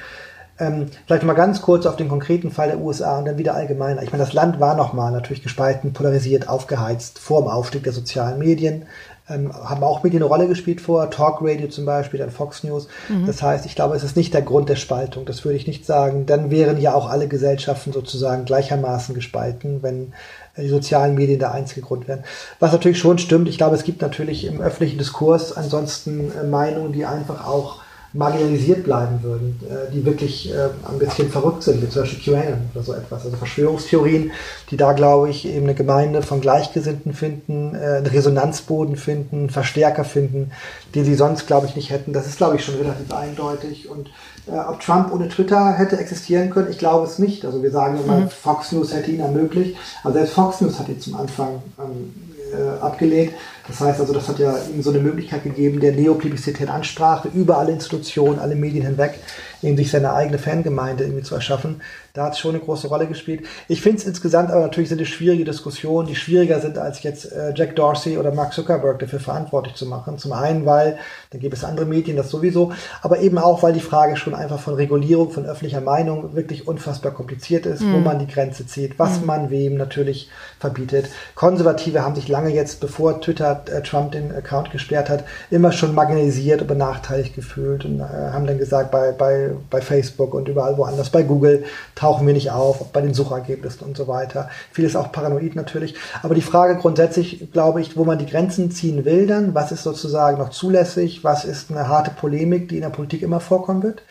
Ähm, 0.60 0.86
vielleicht 1.08 1.24
mal 1.24 1.34
ganz 1.34 1.64
kurz 1.64 1.88
auf 1.88 1.96
den 1.96 2.10
konkreten 2.10 2.52
Fall 2.52 2.68
der 2.68 2.80
USA 2.80 3.18
und 3.18 3.26
dann 3.26 3.40
wieder 3.40 3.56
allgemeiner. 3.56 4.04
Ich 4.04 4.12
meine, 4.12 4.24
das 4.24 4.34
Land 4.34 4.60
war 4.60 4.76
nochmal 4.76 5.12
natürlich 5.12 5.42
gespalten, 5.42 5.94
polarisiert, 5.94 6.48
aufgeheizt 6.48 7.18
vor 7.18 7.42
dem 7.42 7.48
Aufstieg 7.48 7.84
der 7.84 7.94
sozialen 7.94 8.38
Medien 8.38 8.86
ähm, 9.32 9.54
haben 9.54 9.84
auch 9.84 10.04
Medien 10.04 10.22
eine 10.22 10.30
Rolle 10.30 10.48
gespielt 10.48 10.82
vorher, 10.82 11.10
Talk 11.10 11.40
Radio 11.42 11.68
zum 11.68 11.86
Beispiel, 11.86 12.20
dann 12.20 12.32
Fox 12.32 12.64
News. 12.64 12.88
Mhm. 13.10 13.26
Das 13.26 13.42
heißt, 13.42 13.66
ich 13.66 13.76
glaube, 13.76 13.96
es 13.96 14.04
ist 14.04 14.18
nicht 14.18 14.34
der 14.34 14.42
Grund 14.42 14.70
der 14.70 14.76
Spaltung, 14.76 15.26
das 15.26 15.46
würde 15.46 15.58
ich 15.58 15.68
nicht 15.68 15.86
sagen. 15.86 16.26
Dann 16.26 16.52
wären 16.52 16.80
ja 16.80 16.94
auch 16.94 17.10
alle 17.10 17.28
Gesellschaften 17.28 17.94
sozusagen 17.94 18.46
gleichermaßen 18.46 19.16
gespalten, 19.16 19.84
wenn 19.84 20.14
die 20.58 20.68
sozialen 20.68 21.16
Medien 21.16 21.40
der 21.40 21.54
einzige 21.54 21.82
Grund 21.82 22.08
wären. 22.08 22.24
Was 22.60 22.72
natürlich 22.72 23.00
schon 23.00 23.18
stimmt, 23.18 23.48
ich 23.48 23.58
glaube, 23.58 23.76
es 23.76 23.84
gibt 23.84 24.02
natürlich 24.02 24.46
im 24.46 24.62
öffentlichen 24.62 24.98
Diskurs 24.98 25.56
ansonsten 25.56 26.32
äh, 26.32 26.46
Meinungen, 26.46 26.92
die 26.92 27.06
einfach 27.06 27.48
auch 27.48 27.82
marginalisiert 28.14 28.84
bleiben 28.84 29.24
würden, 29.24 29.60
äh, 29.70 29.92
die 29.92 30.06
wirklich 30.06 30.54
äh, 30.54 30.70
ein 30.90 31.00
bisschen 31.00 31.30
verrückt 31.30 31.64
sind, 31.64 31.82
wie 31.82 31.90
zum 31.90 32.02
Beispiel 32.02 32.34
QAnon 32.34 32.70
oder 32.74 32.84
so 32.84 32.94
etwas. 32.94 33.26
Also 33.26 33.38
Verschwörungstheorien, 33.38 34.32
die 34.70 34.78
da, 34.78 34.94
glaube 34.94 35.30
ich, 35.30 35.48
eben 35.48 35.64
eine 35.64 35.76
Gemeinde 35.76 36.22
von 36.22 36.42
Gleichgesinnten 36.42 37.14
finden, 37.14 37.74
äh, 37.74 37.98
einen 37.98 38.08
Resonanzboden 38.08 38.98
finden, 38.98 39.50
Verstärker 39.50 40.04
finden, 40.04 40.52
die 40.94 41.04
sie 41.04 41.16
sonst, 41.16 41.48
glaube 41.48 41.68
ich, 41.68 41.76
nicht 41.76 41.90
hätten. 41.90 42.12
Das 42.12 42.28
ist, 42.28 42.38
glaube 42.38 42.58
ich, 42.58 42.66
schon 42.66 42.76
relativ 42.76 43.14
eindeutig. 43.14 43.90
Und 43.90 44.10
äh, 44.48 44.58
ob 44.58 44.82
Trump 44.82 45.14
ohne 45.14 45.30
Twitter 45.30 45.74
hätte 45.74 45.98
existieren 45.98 46.50
können, 46.50 46.70
ich 46.70 46.80
glaube 46.80 47.06
es 47.06 47.18
nicht. 47.18 47.46
Also 47.46 47.64
wir 47.64 47.72
sagen 47.72 48.00
immer, 48.04 48.18
mhm. 48.18 48.30
Fox 48.30 48.72
News 48.74 48.94
hätte 48.94 49.12
ihn 49.12 49.22
ermöglicht. 49.22 49.78
Aber 50.04 50.14
selbst 50.14 50.34
Fox 50.34 50.60
News 50.60 50.80
hat 50.80 50.90
ihn 50.90 51.00
zum 51.00 51.16
Anfang 51.16 51.62
ähm, 51.80 52.14
äh, 52.54 52.82
abgelehnt. 52.82 53.32
Das 53.72 53.80
heißt 53.80 54.00
also, 54.02 54.14
das 54.14 54.28
hat 54.28 54.38
ja 54.38 54.54
ihm 54.74 54.82
so 54.82 54.90
eine 54.90 55.00
Möglichkeit 55.00 55.44
gegeben, 55.44 55.80
der 55.80 55.94
neoplebiszitären 55.94 56.70
Ansprache 56.70 57.30
über 57.34 57.58
alle 57.58 57.72
Institutionen, 57.72 58.38
alle 58.40 58.56
Medien 58.56 58.86
hinweg, 58.86 59.14
eben 59.62 59.78
sich 59.78 59.90
seine 59.90 60.14
eigene 60.14 60.38
Fangemeinde 60.38 61.06
irgendwie 61.06 61.24
zu 61.24 61.36
erschaffen. 61.36 61.82
Da 62.14 62.26
hat 62.26 62.34
es 62.34 62.40
schon 62.40 62.56
eine 62.56 62.64
große 62.64 62.88
Rolle 62.90 63.08
gespielt. 63.08 63.46
Ich 63.70 63.82
finde 63.82 64.00
es 64.00 64.06
insgesamt 64.06 64.52
aber 64.52 64.62
natürlich 64.62 64.90
sind 64.90 65.00
es 65.00 65.08
schwierige 65.08 65.46
Diskussionen, 65.46 66.08
die 66.08 66.16
schwieriger 66.16 66.60
sind, 66.60 66.78
als 66.78 67.02
jetzt 67.04 67.32
äh, 67.32 67.54
Jack 67.56 67.78
Dorsey 67.78 68.18
oder 68.18 68.34
Mark 68.34 68.52
Zuckerberg 68.52 69.00
dafür 69.00 69.22
verantwortlich 69.22 69.76
zu 69.76 69.86
machen. 69.86 70.18
Zum 70.18 70.34
einen, 70.34 70.66
weil, 70.66 70.98
da 71.30 71.38
gibt 71.38 71.54
es 71.54 71.64
andere 71.64 71.86
Medien, 71.86 72.18
das 72.18 72.30
sowieso, 72.30 72.74
aber 73.02 73.20
eben 73.20 73.38
auch, 73.38 73.64
weil 73.64 73.72
die 73.72 73.80
Frage 73.80 74.18
schon 74.18 74.36
einfach 74.36 74.60
von 74.60 74.74
Regulierung, 74.74 75.32
von 75.32 75.46
öffentlicher 75.46 75.80
Meinung 75.80 76.36
wirklich 76.36 76.68
unfassbar 76.68 77.14
kompliziert 77.14 77.66
ist, 77.66 77.82
mhm. 77.82 77.94
wo 77.94 77.98
man 78.00 78.20
die 78.20 78.28
Grenze 78.28 78.68
zieht, 78.68 79.00
was 79.00 79.22
mhm. 79.22 79.26
man 79.28 79.50
wem 79.50 79.78
natürlich 79.78 80.30
verbietet. 80.60 81.10
Konservative 81.36 82.04
haben 82.04 82.16
sich 82.16 82.28
lange 82.28 82.54
jetzt, 82.54 82.82
bevor 82.82 83.22
Twitter 83.22 83.61
äh, 83.70 83.82
Trump 83.82 84.12
den 84.12 84.34
Account 84.36 84.72
gesperrt 84.72 85.10
hat, 85.10 85.24
immer 85.50 85.72
schon 85.72 85.94
marginalisiert 85.96 86.62
und 86.62 86.68
benachteiligt 86.68 87.36
gefühlt 87.36 87.86
und 87.86 88.00
äh, 88.00 88.04
haben 88.04 88.48
dann 88.48 88.58
gesagt, 88.58 88.92
bei, 88.92 89.12
bei, 89.12 89.52
bei 89.70 89.82
Facebook 89.82 90.34
und 90.34 90.48
überall 90.48 90.78
woanders, 90.78 91.10
bei 91.10 91.24
Google, 91.24 91.64
tauchen 91.96 92.26
wir 92.26 92.34
nicht 92.34 92.52
auf, 92.52 92.92
bei 92.92 93.02
den 93.02 93.14
Suchergebnissen 93.14 93.86
und 93.86 93.98
so 93.98 94.08
weiter. 94.08 94.50
Vieles 94.72 94.96
auch 94.96 95.12
paranoid 95.12 95.56
natürlich. 95.56 95.96
Aber 96.24 96.36
die 96.36 96.42
Frage 96.42 96.76
grundsätzlich, 96.78 97.52
glaube 97.52 97.82
ich, 97.82 97.98
wo 97.98 98.04
man 98.04 98.18
die 98.18 98.26
Grenzen 98.26 98.72
ziehen 98.72 99.06
will 99.06 99.28
dann, 99.28 99.54
was 99.54 99.72
ist 99.72 99.84
sozusagen 99.84 100.38
noch 100.38 100.50
zulässig, 100.50 101.24
was 101.24 101.46
ist 101.46 101.72
eine 101.72 101.88
harte 101.88 102.12
Polemik, 102.12 102.70
die 102.70 102.76
in 102.76 102.82
der 102.82 102.90
Politik 102.90 103.22
immer 103.22 103.40
vorkommen 103.40 103.84
wird, 103.84 104.04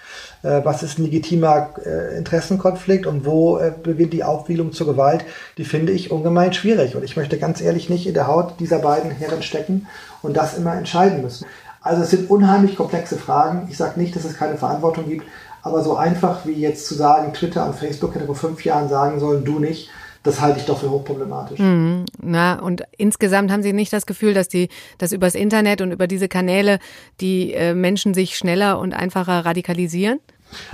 was 0.49 0.83
ist 0.83 0.99
ein 0.99 1.05
legitimer 1.05 1.71
äh, 1.85 2.17
Interessenkonflikt 2.17 3.07
und 3.07 3.27
wo 3.27 3.59
äh, 3.59 3.73
beginnt 3.83 4.13
die 4.13 4.25
Aufwiegelung 4.25 4.73
zur 4.73 4.87
Gewalt, 4.87 5.25
die 5.59 5.65
finde 5.65 5.93
ich 5.93 6.11
ungemein 6.11 6.53
schwierig. 6.53 6.97
Und 6.97 7.05
ich 7.05 7.17
möchte 7.17 7.39
ganz 7.39 7.61
ehrlich 7.61 7.91
nicht 7.91 8.07
in 8.07 8.15
der 8.15 8.27
Haut 8.27 8.55
dieser 8.59 8.79
beiden 8.79 9.11
Herren 9.11 9.43
stecken 9.43 9.87
und 10.23 10.37
das 10.37 10.57
immer 10.57 10.75
entscheiden 10.75 11.23
müssen. 11.23 11.47
Also 11.83 12.03
es 12.03 12.11
sind 12.11 12.31
unheimlich 12.31 12.77
komplexe 12.77 13.17
Fragen. 13.17 13.69
Ich 13.71 13.77
sage 13.77 13.99
nicht, 13.99 14.15
dass 14.17 14.25
es 14.25 14.37
keine 14.37 14.57
Verantwortung 14.57 15.09
gibt, 15.09 15.27
aber 15.63 15.83
so 15.83 15.97
einfach 15.97 16.47
wie 16.47 16.53
jetzt 16.53 16.87
zu 16.87 16.95
sagen, 16.95 17.33
Twitter 17.33 17.67
und 17.67 17.75
Facebook 17.75 18.15
hätte 18.15 18.27
vor 18.27 18.35
fünf 18.35 18.65
Jahren 18.65 18.89
sagen 18.89 19.21
sollen, 19.21 19.45
du 19.45 19.59
nicht, 19.59 19.91
das 20.23 20.41
halte 20.41 20.61
ich 20.61 20.67
doch 20.67 20.79
für 20.79 20.91
hochproblematisch. 20.91 21.59
Mhm. 21.59 22.05
Na, 22.21 22.59
und 22.59 22.83
insgesamt 22.97 23.51
haben 23.51 23.63
Sie 23.63 23.73
nicht 23.73 23.93
das 23.93 24.07
Gefühl, 24.07 24.35
dass 24.35 24.49
die, 24.49 24.69
dass 24.99 25.13
übers 25.13 25.35
Internet 25.35 25.81
und 25.81 25.93
über 25.93 26.07
diese 26.07 26.29
Kanäle 26.29 26.79
die 27.21 27.55
äh, 27.55 27.75
Menschen 27.75 28.13
sich 28.13 28.37
schneller 28.37 28.79
und 28.79 28.93
einfacher 28.93 29.45
radikalisieren? 29.45 30.21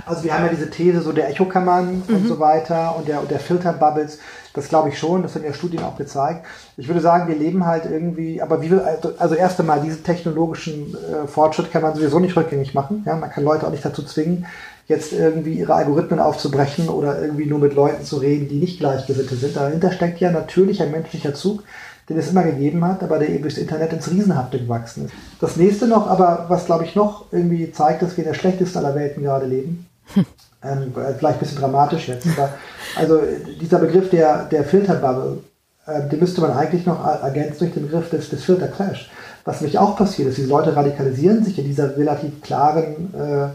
Also 0.05 0.23
wir 0.23 0.33
haben 0.33 0.45
ja 0.45 0.49
diese 0.49 0.69
These 0.69 1.01
so 1.01 1.11
der 1.11 1.29
Echokammern 1.29 2.03
mhm. 2.07 2.15
und 2.15 2.27
so 2.27 2.39
weiter 2.39 2.95
und 2.97 3.07
der, 3.07 3.21
und 3.21 3.31
der 3.31 3.39
Filterbubbles. 3.39 4.19
Das 4.53 4.69
glaube 4.69 4.89
ich 4.89 4.97
schon, 4.97 5.21
das 5.21 5.35
haben 5.35 5.43
ja 5.43 5.53
Studien 5.53 5.83
auch 5.83 5.97
gezeigt. 5.97 6.45
Ich 6.77 6.87
würde 6.87 6.99
sagen, 6.99 7.27
wir 7.27 7.35
leben 7.35 7.65
halt 7.65 7.85
irgendwie, 7.85 8.41
aber 8.41 8.61
wie 8.61 8.71
wir, 8.71 8.85
also, 8.85 9.13
also 9.19 9.35
erst 9.35 9.59
einmal, 9.59 9.81
diesen 9.81 10.03
technologischen 10.03 10.95
äh, 10.95 11.27
Fortschritt 11.27 11.71
kann 11.71 11.83
man 11.83 11.93
sowieso 11.93 12.19
nicht 12.19 12.35
rückgängig 12.35 12.73
machen. 12.73 13.03
Ja? 13.05 13.15
Man 13.15 13.29
kann 13.29 13.43
Leute 13.43 13.67
auch 13.67 13.71
nicht 13.71 13.85
dazu 13.85 14.03
zwingen, 14.03 14.47
jetzt 14.87 15.11
irgendwie 15.11 15.53
ihre 15.53 15.75
Algorithmen 15.75 16.19
aufzubrechen 16.19 16.89
oder 16.89 17.21
irgendwie 17.21 17.45
nur 17.45 17.59
mit 17.59 17.73
Leuten 17.73 18.03
zu 18.03 18.17
reden, 18.17 18.47
die 18.47 18.59
nicht 18.59 18.79
gleichgesinnte 18.79 19.35
sind. 19.35 19.55
Dahinter 19.55 19.91
steckt 19.91 20.19
ja 20.19 20.31
natürlich 20.31 20.81
ein 20.81 20.91
menschlicher 20.91 21.33
Zug, 21.33 21.63
den 22.09 22.17
es 22.17 22.29
immer 22.29 22.43
gegeben 22.43 22.85
hat, 22.85 23.03
aber 23.03 23.19
der 23.19 23.29
eben 23.29 23.41
durchs 23.41 23.57
Internet 23.57 23.91
ins 23.91 24.09
Riesenhafte 24.09 24.59
gewachsen 24.59 25.05
ist. 25.05 25.13
Das 25.41 25.57
nächste 25.57 25.87
noch, 25.87 26.07
aber 26.07 26.45
was 26.47 26.65
glaube 26.65 26.85
ich 26.85 26.95
noch 26.95 27.25
irgendwie 27.31 27.71
zeigt, 27.71 28.01
dass 28.01 28.15
wir 28.15 28.23
in 28.23 28.31
der 28.31 28.39
schlechtesten 28.39 28.77
aller 28.77 28.95
Welten 28.95 29.23
gerade 29.23 29.45
leben. 29.45 29.85
Hm. 30.13 30.25
Ähm, 30.63 30.93
vielleicht 30.93 31.37
ein 31.37 31.39
bisschen 31.39 31.59
dramatisch 31.59 32.07
jetzt, 32.07 32.25
aber 32.35 32.53
also 32.95 33.19
dieser 33.61 33.79
Begriff 33.79 34.09
der, 34.09 34.45
der 34.45 34.63
Filterbubble, 34.63 35.39
äh, 35.85 36.07
den 36.09 36.19
müsste 36.19 36.41
man 36.41 36.51
eigentlich 36.51 36.85
noch 36.85 37.05
ergänzen 37.05 37.59
durch 37.59 37.73
den 37.73 37.83
Begriff 37.83 38.09
des, 38.09 38.29
des 38.29 38.43
Filterclash. 38.43 39.11
Was 39.43 39.61
nämlich 39.61 39.77
auch 39.77 39.95
passiert 39.97 40.29
ist, 40.29 40.37
diese 40.37 40.49
Leute 40.49 40.75
radikalisieren 40.75 41.43
sich 41.43 41.59
in 41.59 41.65
dieser 41.65 41.95
relativ 41.95 42.41
klaren 42.41 43.13
äh, 43.13 43.49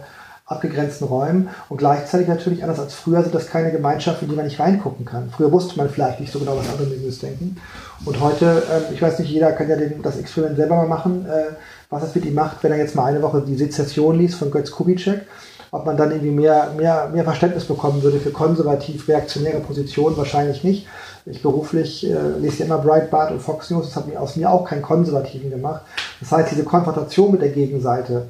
abgegrenzten 0.53 1.07
Räumen 1.07 1.49
und 1.69 1.79
gleichzeitig 1.79 2.29
natürlich 2.29 2.63
anders 2.63 2.79
als 2.79 2.95
früher 2.95 3.23
sind 3.23 3.35
das 3.35 3.49
keine 3.49 3.73
Gemeinschaften, 3.73 4.27
in 4.27 4.31
die 4.31 4.37
man 4.37 4.45
nicht 4.45 4.61
reingucken 4.61 5.05
kann. 5.05 5.31
Früher 5.37 5.51
wusste 5.51 5.77
man 5.77 5.89
vielleicht 5.89 6.21
nicht 6.21 6.33
so 6.33 6.39
genau, 6.39 6.57
was 6.57 6.69
andere 6.69 6.89
Milieus 6.89 7.19
denken. 7.19 7.57
Und 8.05 8.21
heute, 8.21 8.63
äh, 8.71 8.95
ich 8.95 9.01
weiß 9.01 9.19
nicht, 9.19 9.31
jeder 9.31 9.53
kann 9.53 9.69
ja 9.69 9.77
den, 9.77 10.03
das 10.03 10.19
Experiment 10.19 10.57
selber 10.57 10.77
mal 10.77 10.89
machen, 10.89 11.27
äh, 11.27 11.55
was 11.91 12.05
es 12.05 12.15
mit 12.15 12.25
ihm 12.25 12.35
macht, 12.35 12.63
wenn 12.63 12.73
er 12.73 12.79
jetzt 12.79 12.95
mal 12.95 13.07
eine 13.07 13.23
Woche 13.23 13.43
die 13.47 13.57
Sezession 13.57 14.19
liest 14.19 14.37
von 14.37 14.51
Götz 14.51 14.71
Kubitschek, 14.71 15.23
ob 15.71 15.87
man 15.87 15.97
dann 15.97 16.11
irgendwie 16.11 16.33
mehr, 16.33 16.73
mehr, 16.77 17.09
mehr 17.13 17.25
Verständnis 17.25 17.65
bekommen 17.65 18.03
würde 18.03 18.19
für 18.19 18.31
konservativ-reaktionäre 18.31 19.61
Positionen, 19.61 20.17
wahrscheinlich 20.17 20.65
nicht. 20.65 20.87
Ich 21.25 21.43
beruflich 21.43 22.09
äh, 22.09 22.39
lese 22.41 22.61
ja 22.61 22.65
immer 22.67 22.79
Breitbart 22.79 23.31
und 23.31 23.41
Fox 23.41 23.71
News, 23.71 23.87
das 23.87 23.97
hat 23.97 24.09
mir 24.09 24.21
aus 24.21 24.37
mir 24.37 24.51
auch 24.51 24.65
keinen 24.65 24.83
Konservativen 24.83 25.51
gemacht. 25.51 25.83
Das 26.21 26.33
heißt, 26.33 26.51
diese 26.51 26.65
Konfrontation 26.65 27.31
mit 27.31 27.43
der 27.43 27.51
Gegenseite, 27.51 28.27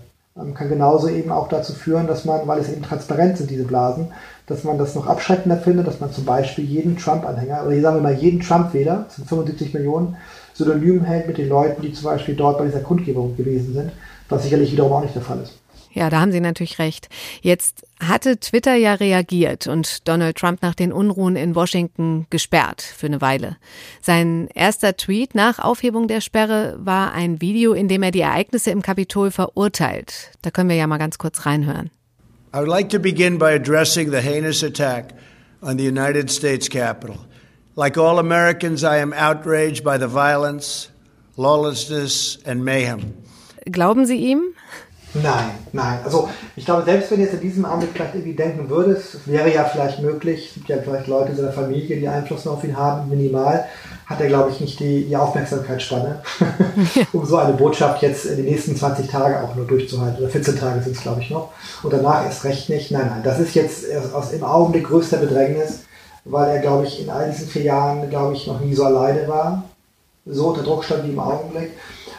kann 0.55 0.69
genauso 0.69 1.09
eben 1.09 1.31
auch 1.31 1.49
dazu 1.49 1.75
führen, 1.75 2.07
dass 2.07 2.25
man, 2.25 2.47
weil 2.49 2.61
es 2.61 2.73
eben 2.73 2.83
transparent 2.83 3.37
sind, 3.37 3.51
diese 3.51 3.65
Blasen, 3.65 4.13
dass 4.47 4.65
man 4.65 4.79
das 4.79 4.95
noch 4.95 5.07
abschreckender 5.07 5.59
findet, 5.59 5.87
dass 5.87 6.01
man 6.01 6.13
zum 6.13 6.25
Beispiel 6.25 6.65
jeden 6.65 6.97
Trump-Anhänger, 6.97 7.67
oder 7.67 7.81
sagen 7.81 7.97
wir 7.99 8.03
mal 8.03 8.15
jeden 8.15 8.41
Trump-Wähler, 8.41 9.07
sind 9.09 9.29
75 9.29 9.75
Millionen, 9.75 10.17
synonym 10.55 11.05
hält 11.05 11.27
mit 11.27 11.39
den 11.39 11.49
Leuten, 11.49 11.83
die 11.83 11.93
zum 11.93 12.05
Beispiel 12.05 12.35
dort 12.35 12.59
bei 12.59 12.65
dieser 12.65 12.81
Kundgebung 12.81 13.37
gewesen 13.37 13.75
sind, 13.75 13.93
was 14.29 14.43
sicherlich 14.43 14.73
wiederum 14.73 14.93
auch 14.93 15.03
nicht 15.03 15.15
der 15.15 15.23
Fall 15.23 15.41
ist. 15.43 15.62
Ja, 15.95 16.09
da 16.09 16.21
haben 16.21 16.33
Sie 16.33 16.41
natürlich 16.41 16.79
recht. 16.79 17.09
Jetzt 17.43 17.87
hatte 18.01 18.39
Twitter 18.39 18.75
ja 18.75 18.95
reagiert 18.95 19.67
und 19.67 20.09
Donald 20.09 20.37
Trump 20.37 20.63
nach 20.63 20.75
den 20.75 20.93
Unruhen 20.93 21.37
in 21.37 21.55
Washington 21.55 22.27
gesperrt 22.31 22.81
für 22.83 23.07
eine 23.07 23.21
Weile. 23.21 23.57
Sein 24.01 24.49
erster 24.55 24.97
Tweet 24.97 25.35
nach 25.35 25.59
Aufhebung 25.59 26.09
der 26.09 26.21
Sperre 26.21 26.79
war 26.79 27.13
ein 27.13 27.41
Video, 27.41 27.75
in 27.75 27.89
dem 27.89 28.03
er 28.03 28.11
die 28.11 28.21
Ereignisse 28.21 28.71
im 28.71 28.81
Kapitol 28.83 29.31
verurteilt. 29.31 30.31
Da 30.41 30.51
können 30.51 30.71
wir 30.71 30.77
ja 30.77 30.87
mal 30.87 30.99
ganz 30.99 31.19
kurz 31.19 31.45
reinhören. 31.45 31.91
I 32.55 32.59
would 32.59 32.69
like 32.69 32.91
to 32.91 32.99
begin 32.99 33.39
by 33.39 33.55
addressing 33.55 34.11
the 34.11 34.21
heinous 34.21 34.63
attack 34.63 35.15
on 35.63 35.79
the 35.79 35.87
United 35.87 36.31
States 36.31 36.69
Capitol. 36.69 37.17
Like 37.77 37.97
all 37.97 38.19
Americans, 38.19 38.83
I 38.83 39.01
am 39.01 39.15
outraged 39.15 39.83
by 39.83 39.99
the 39.99 40.07
violence, 40.07 40.91
lawlessness 41.37 42.39
and 42.45 42.63
mayhem. 42.63 43.15
Glauben 43.65 44.05
Sie 44.07 44.19
ihm? 44.19 44.55
Nein, 45.15 45.51
nein. 45.73 45.99
Also 46.05 46.29
ich 46.57 46.65
glaube, 46.65 46.85
selbst 46.85 47.11
wenn 47.11 47.21
jetzt 47.21 47.35
in 47.35 47.41
diesem 47.41 47.67
Augenblick 47.67 47.91
vielleicht 47.93 48.15
irgendwie 48.15 48.35
denken 48.35 48.71
würdest, 48.71 49.15
es 49.15 49.29
wäre 49.29 49.53
ja 49.53 49.65
vielleicht 49.65 50.01
möglich, 50.01 50.49
es 50.49 50.55
gibt 50.55 50.69
ja 50.69 50.79
vielleicht 50.83 51.07
Leute 51.07 51.33
in 51.33 51.37
seiner 51.37 51.53
Familie, 51.53 51.99
die 51.99 52.09
Einfluss 52.09 52.47
auf 52.47 52.65
ihn 52.65 52.77
haben, 52.77 53.11
minimal, 53.11 53.67
hat 54.07 54.21
er, 54.21 54.29
glaube 54.29 54.51
ich, 54.51 54.61
nicht 54.61 54.81
die, 54.81 55.05
die 55.05 55.17
Aufmerksamkeitsspanne, 55.17 56.23
um 57.13 57.27
so 57.27 57.37
eine 57.37 57.53
Botschaft 57.53 58.03
jetzt 58.03 58.25
in 58.25 58.37
den 58.37 58.47
nächsten 58.47 58.75
20 58.75 59.09
Tagen 59.09 59.45
auch 59.45 59.55
nur 59.55 59.67
durchzuhalten. 59.67 60.19
Oder 60.19 60.31
14 60.31 60.59
Tage 60.59 60.83
sind 60.83 60.97
es, 60.97 61.03
glaube 61.03 61.21
ich, 61.21 61.31
noch. 61.31 61.51
Und 61.83 61.93
danach 61.93 62.25
erst 62.25 62.45
recht 62.45 62.71
nicht. 62.71 62.91
Nein, 62.91 63.09
nein, 63.09 63.23
das 63.23 63.39
ist 63.39 63.55
jetzt 63.55 63.85
aus 64.15 64.33
im 64.33 64.45
Augenblick 64.45 64.85
größter 64.85 65.19
Bedrängnis, 65.19 65.81
weil 66.25 66.57
er, 66.57 66.59
glaube 66.61 66.87
ich, 66.87 67.03
in 67.03 67.11
all 67.11 67.31
diesen 67.31 67.49
vier 67.49 67.63
Jahren, 67.63 68.09
glaube 68.09 68.35
ich, 68.35 68.47
noch 68.47 68.61
nie 68.61 68.75
so 68.75 68.85
alleine 68.85 69.29
war. 69.29 69.65
So 70.25 70.49
unter 70.49 70.63
Druck 70.63 70.85
stand 70.85 71.05
wie 71.05 71.11
im 71.11 71.19
Augenblick. 71.19 71.73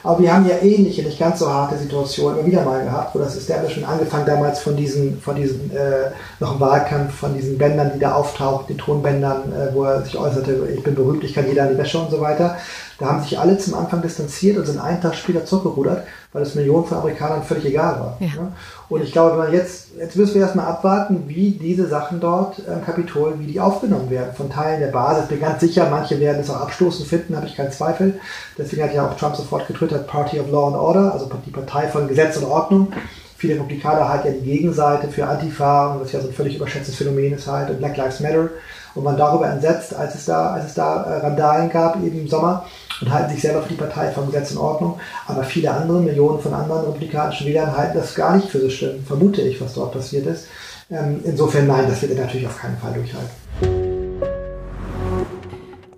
Aber 0.03 0.19
wir 0.19 0.33
haben 0.33 0.45
ja 0.45 0.57
ähnliche, 0.61 1.01
nicht 1.01 1.17
ganz 1.17 1.39
so 1.39 1.49
harte 1.49 1.77
Situationen 1.77 2.39
immer 2.39 2.47
wieder 2.47 2.65
mal 2.65 2.83
gehabt, 2.83 3.15
wo 3.15 3.19
das 3.19 3.37
Establishment 3.37 3.87
angefangen 3.87 4.25
damals 4.25 4.59
von 4.59 4.75
diesen, 4.75 5.19
von 5.21 5.35
diesen 5.35 5.71
äh, 5.71 6.11
noch 6.41 6.55
im 6.55 6.59
Wahlkampf, 6.59 7.13
von 7.13 7.33
diesen 7.33 7.57
Bändern, 7.57 7.91
die 7.95 7.99
da 7.99 8.13
auftauchten, 8.15 8.75
den 8.75 8.77
Tonbändern, 8.77 9.53
äh, 9.53 9.73
wo 9.73 9.85
er 9.85 10.01
sich 10.01 10.17
äußerte, 10.17 10.67
ich 10.75 10.83
bin 10.83 10.95
berühmt, 10.95 11.23
ich 11.23 11.33
kann 11.33 11.47
jeder 11.47 11.63
an 11.63 11.69
die 11.69 11.77
Wäsche 11.77 11.99
und 11.99 12.11
so 12.11 12.19
weiter. 12.19 12.57
Da 13.03 13.09
haben 13.09 13.21
sich 13.21 13.37
alle 13.37 13.57
zum 13.57 13.73
Anfang 13.73 14.01
distanziert 14.01 14.57
und 14.57 14.65
sind 14.65 14.79
einen 14.79 15.01
Tag 15.01 15.13
später 15.15 15.43
zurückgerudert, 15.43 16.05
weil 16.31 16.41
es 16.41 16.55
Millionen 16.55 16.85
von 16.85 16.99
Amerikanern 16.99 17.43
völlig 17.43 17.65
egal 17.65 17.99
war. 17.99 18.17
Ja. 18.21 18.27
Ne? 18.27 18.53
Und 18.87 19.03
ich 19.03 19.11
glaube, 19.11 19.31
wenn 19.31 19.39
man 19.39 19.51
jetzt, 19.51 19.87
jetzt 19.99 20.15
müssen 20.15 20.35
wir 20.35 20.43
erstmal 20.43 20.67
abwarten, 20.67 21.25
wie 21.27 21.51
diese 21.51 21.89
Sachen 21.89 22.21
dort 22.21 22.59
im 22.59 22.81
Kapitol, 22.85 23.33
wie 23.39 23.45
die 23.45 23.59
aufgenommen 23.59 24.09
werden 24.09 24.33
von 24.33 24.49
Teilen 24.49 24.79
der 24.79 24.87
Basis. 24.87 25.23
Ich 25.23 25.29
bin 25.31 25.41
ganz 25.41 25.59
sicher, 25.59 25.89
manche 25.89 26.17
werden 26.21 26.39
es 26.39 26.49
auch 26.49 26.61
abstoßend 26.61 27.05
finden, 27.05 27.35
habe 27.35 27.45
ich 27.45 27.57
keinen 27.57 27.73
Zweifel. 27.73 28.21
Deswegen 28.57 28.83
hat 28.83 28.93
ja 28.93 29.05
auch 29.05 29.17
Trump 29.17 29.35
sofort 29.35 29.67
getwittert, 29.67 30.07
Party 30.07 30.39
of 30.39 30.49
Law 30.49 30.67
and 30.67 30.77
Order, 30.77 31.11
also 31.11 31.29
die 31.45 31.51
Partei 31.51 31.89
von 31.89 32.07
Gesetz 32.07 32.37
und 32.37 32.45
Ordnung. 32.45 32.93
Viele 33.35 33.55
Republikaner 33.55 34.07
halt 34.07 34.23
ja 34.23 34.31
die 34.31 34.49
Gegenseite 34.49 35.09
für 35.09 35.27
Antifa 35.27 35.95
und 35.95 36.03
das 36.03 36.13
ja 36.13 36.21
so 36.21 36.29
ein 36.29 36.33
völlig 36.33 36.55
überschätztes 36.55 36.95
Phänomen 36.95 37.33
ist 37.33 37.47
halt 37.47 37.69
und 37.69 37.79
Black 37.79 37.97
Lives 37.97 38.21
Matter. 38.21 38.47
Und 38.95 39.03
man 39.03 39.17
darüber 39.17 39.49
entsetzt, 39.49 39.95
als 39.95 40.15
es 40.15 40.25
da, 40.25 40.53
als 40.53 40.67
es 40.67 40.73
da 40.75 41.03
äh, 41.03 41.17
Randalen 41.17 41.69
gab, 41.69 41.95
eben 42.03 42.19
im 42.19 42.27
Sommer, 42.27 42.65
und 43.01 43.11
halten 43.11 43.31
sich 43.31 43.41
selber 43.41 43.61
für 43.61 43.69
die 43.69 43.75
Partei 43.75 44.11
von 44.11 44.27
Gesetz 44.27 44.51
und 44.51 44.57
Ordnung. 44.57 44.99
Aber 45.27 45.43
viele 45.43 45.71
andere, 45.71 45.99
Millionen 45.99 46.39
von 46.39 46.53
anderen 46.53 46.85
republikanischen 46.85 47.47
Wählern 47.47 47.75
halten 47.75 47.97
das 47.97 48.15
gar 48.15 48.35
nicht 48.35 48.49
für 48.49 48.59
so 48.59 48.69
schlimm, 48.69 49.03
vermute 49.05 49.41
ich, 49.41 49.59
was 49.61 49.73
dort 49.73 49.93
passiert 49.93 50.25
ist. 50.25 50.47
Ähm, 50.91 51.21
insofern 51.23 51.67
nein, 51.67 51.85
das 51.87 52.01
wird 52.01 52.13
er 52.13 52.25
natürlich 52.25 52.47
auf 52.47 52.57
keinen 52.57 52.77
Fall 52.77 52.93
durchhalten. 52.93 53.31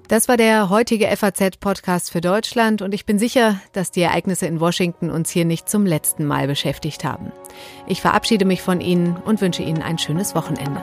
Das 0.08 0.28
war 0.28 0.38
der 0.38 0.70
heutige 0.70 1.08
FAZ-Podcast 1.08 2.12
für 2.12 2.22
Deutschland 2.22 2.84
und 2.84 2.94
ich 2.94 3.08
bin 3.08 3.18
sicher, 3.18 3.60
dass 3.74 3.90
die 3.90 4.04
Ereignisse 4.04 4.46
in 4.46 4.60
Washington 4.60 5.10
uns 5.10 5.32
hier 5.32 5.46
nicht 5.46 5.68
zum 5.68 5.88
letzten 5.88 6.26
Mal 6.26 6.48
beschäftigt 6.48 7.04
haben. 7.04 7.32
Ich 7.88 8.02
verabschiede 8.02 8.46
mich 8.46 8.62
von 8.62 8.82
Ihnen 8.82 9.18
und 9.26 9.42
wünsche 9.42 9.64
Ihnen 9.64 9.82
ein 9.82 9.98
schönes 9.98 10.36
Wochenende. 10.36 10.82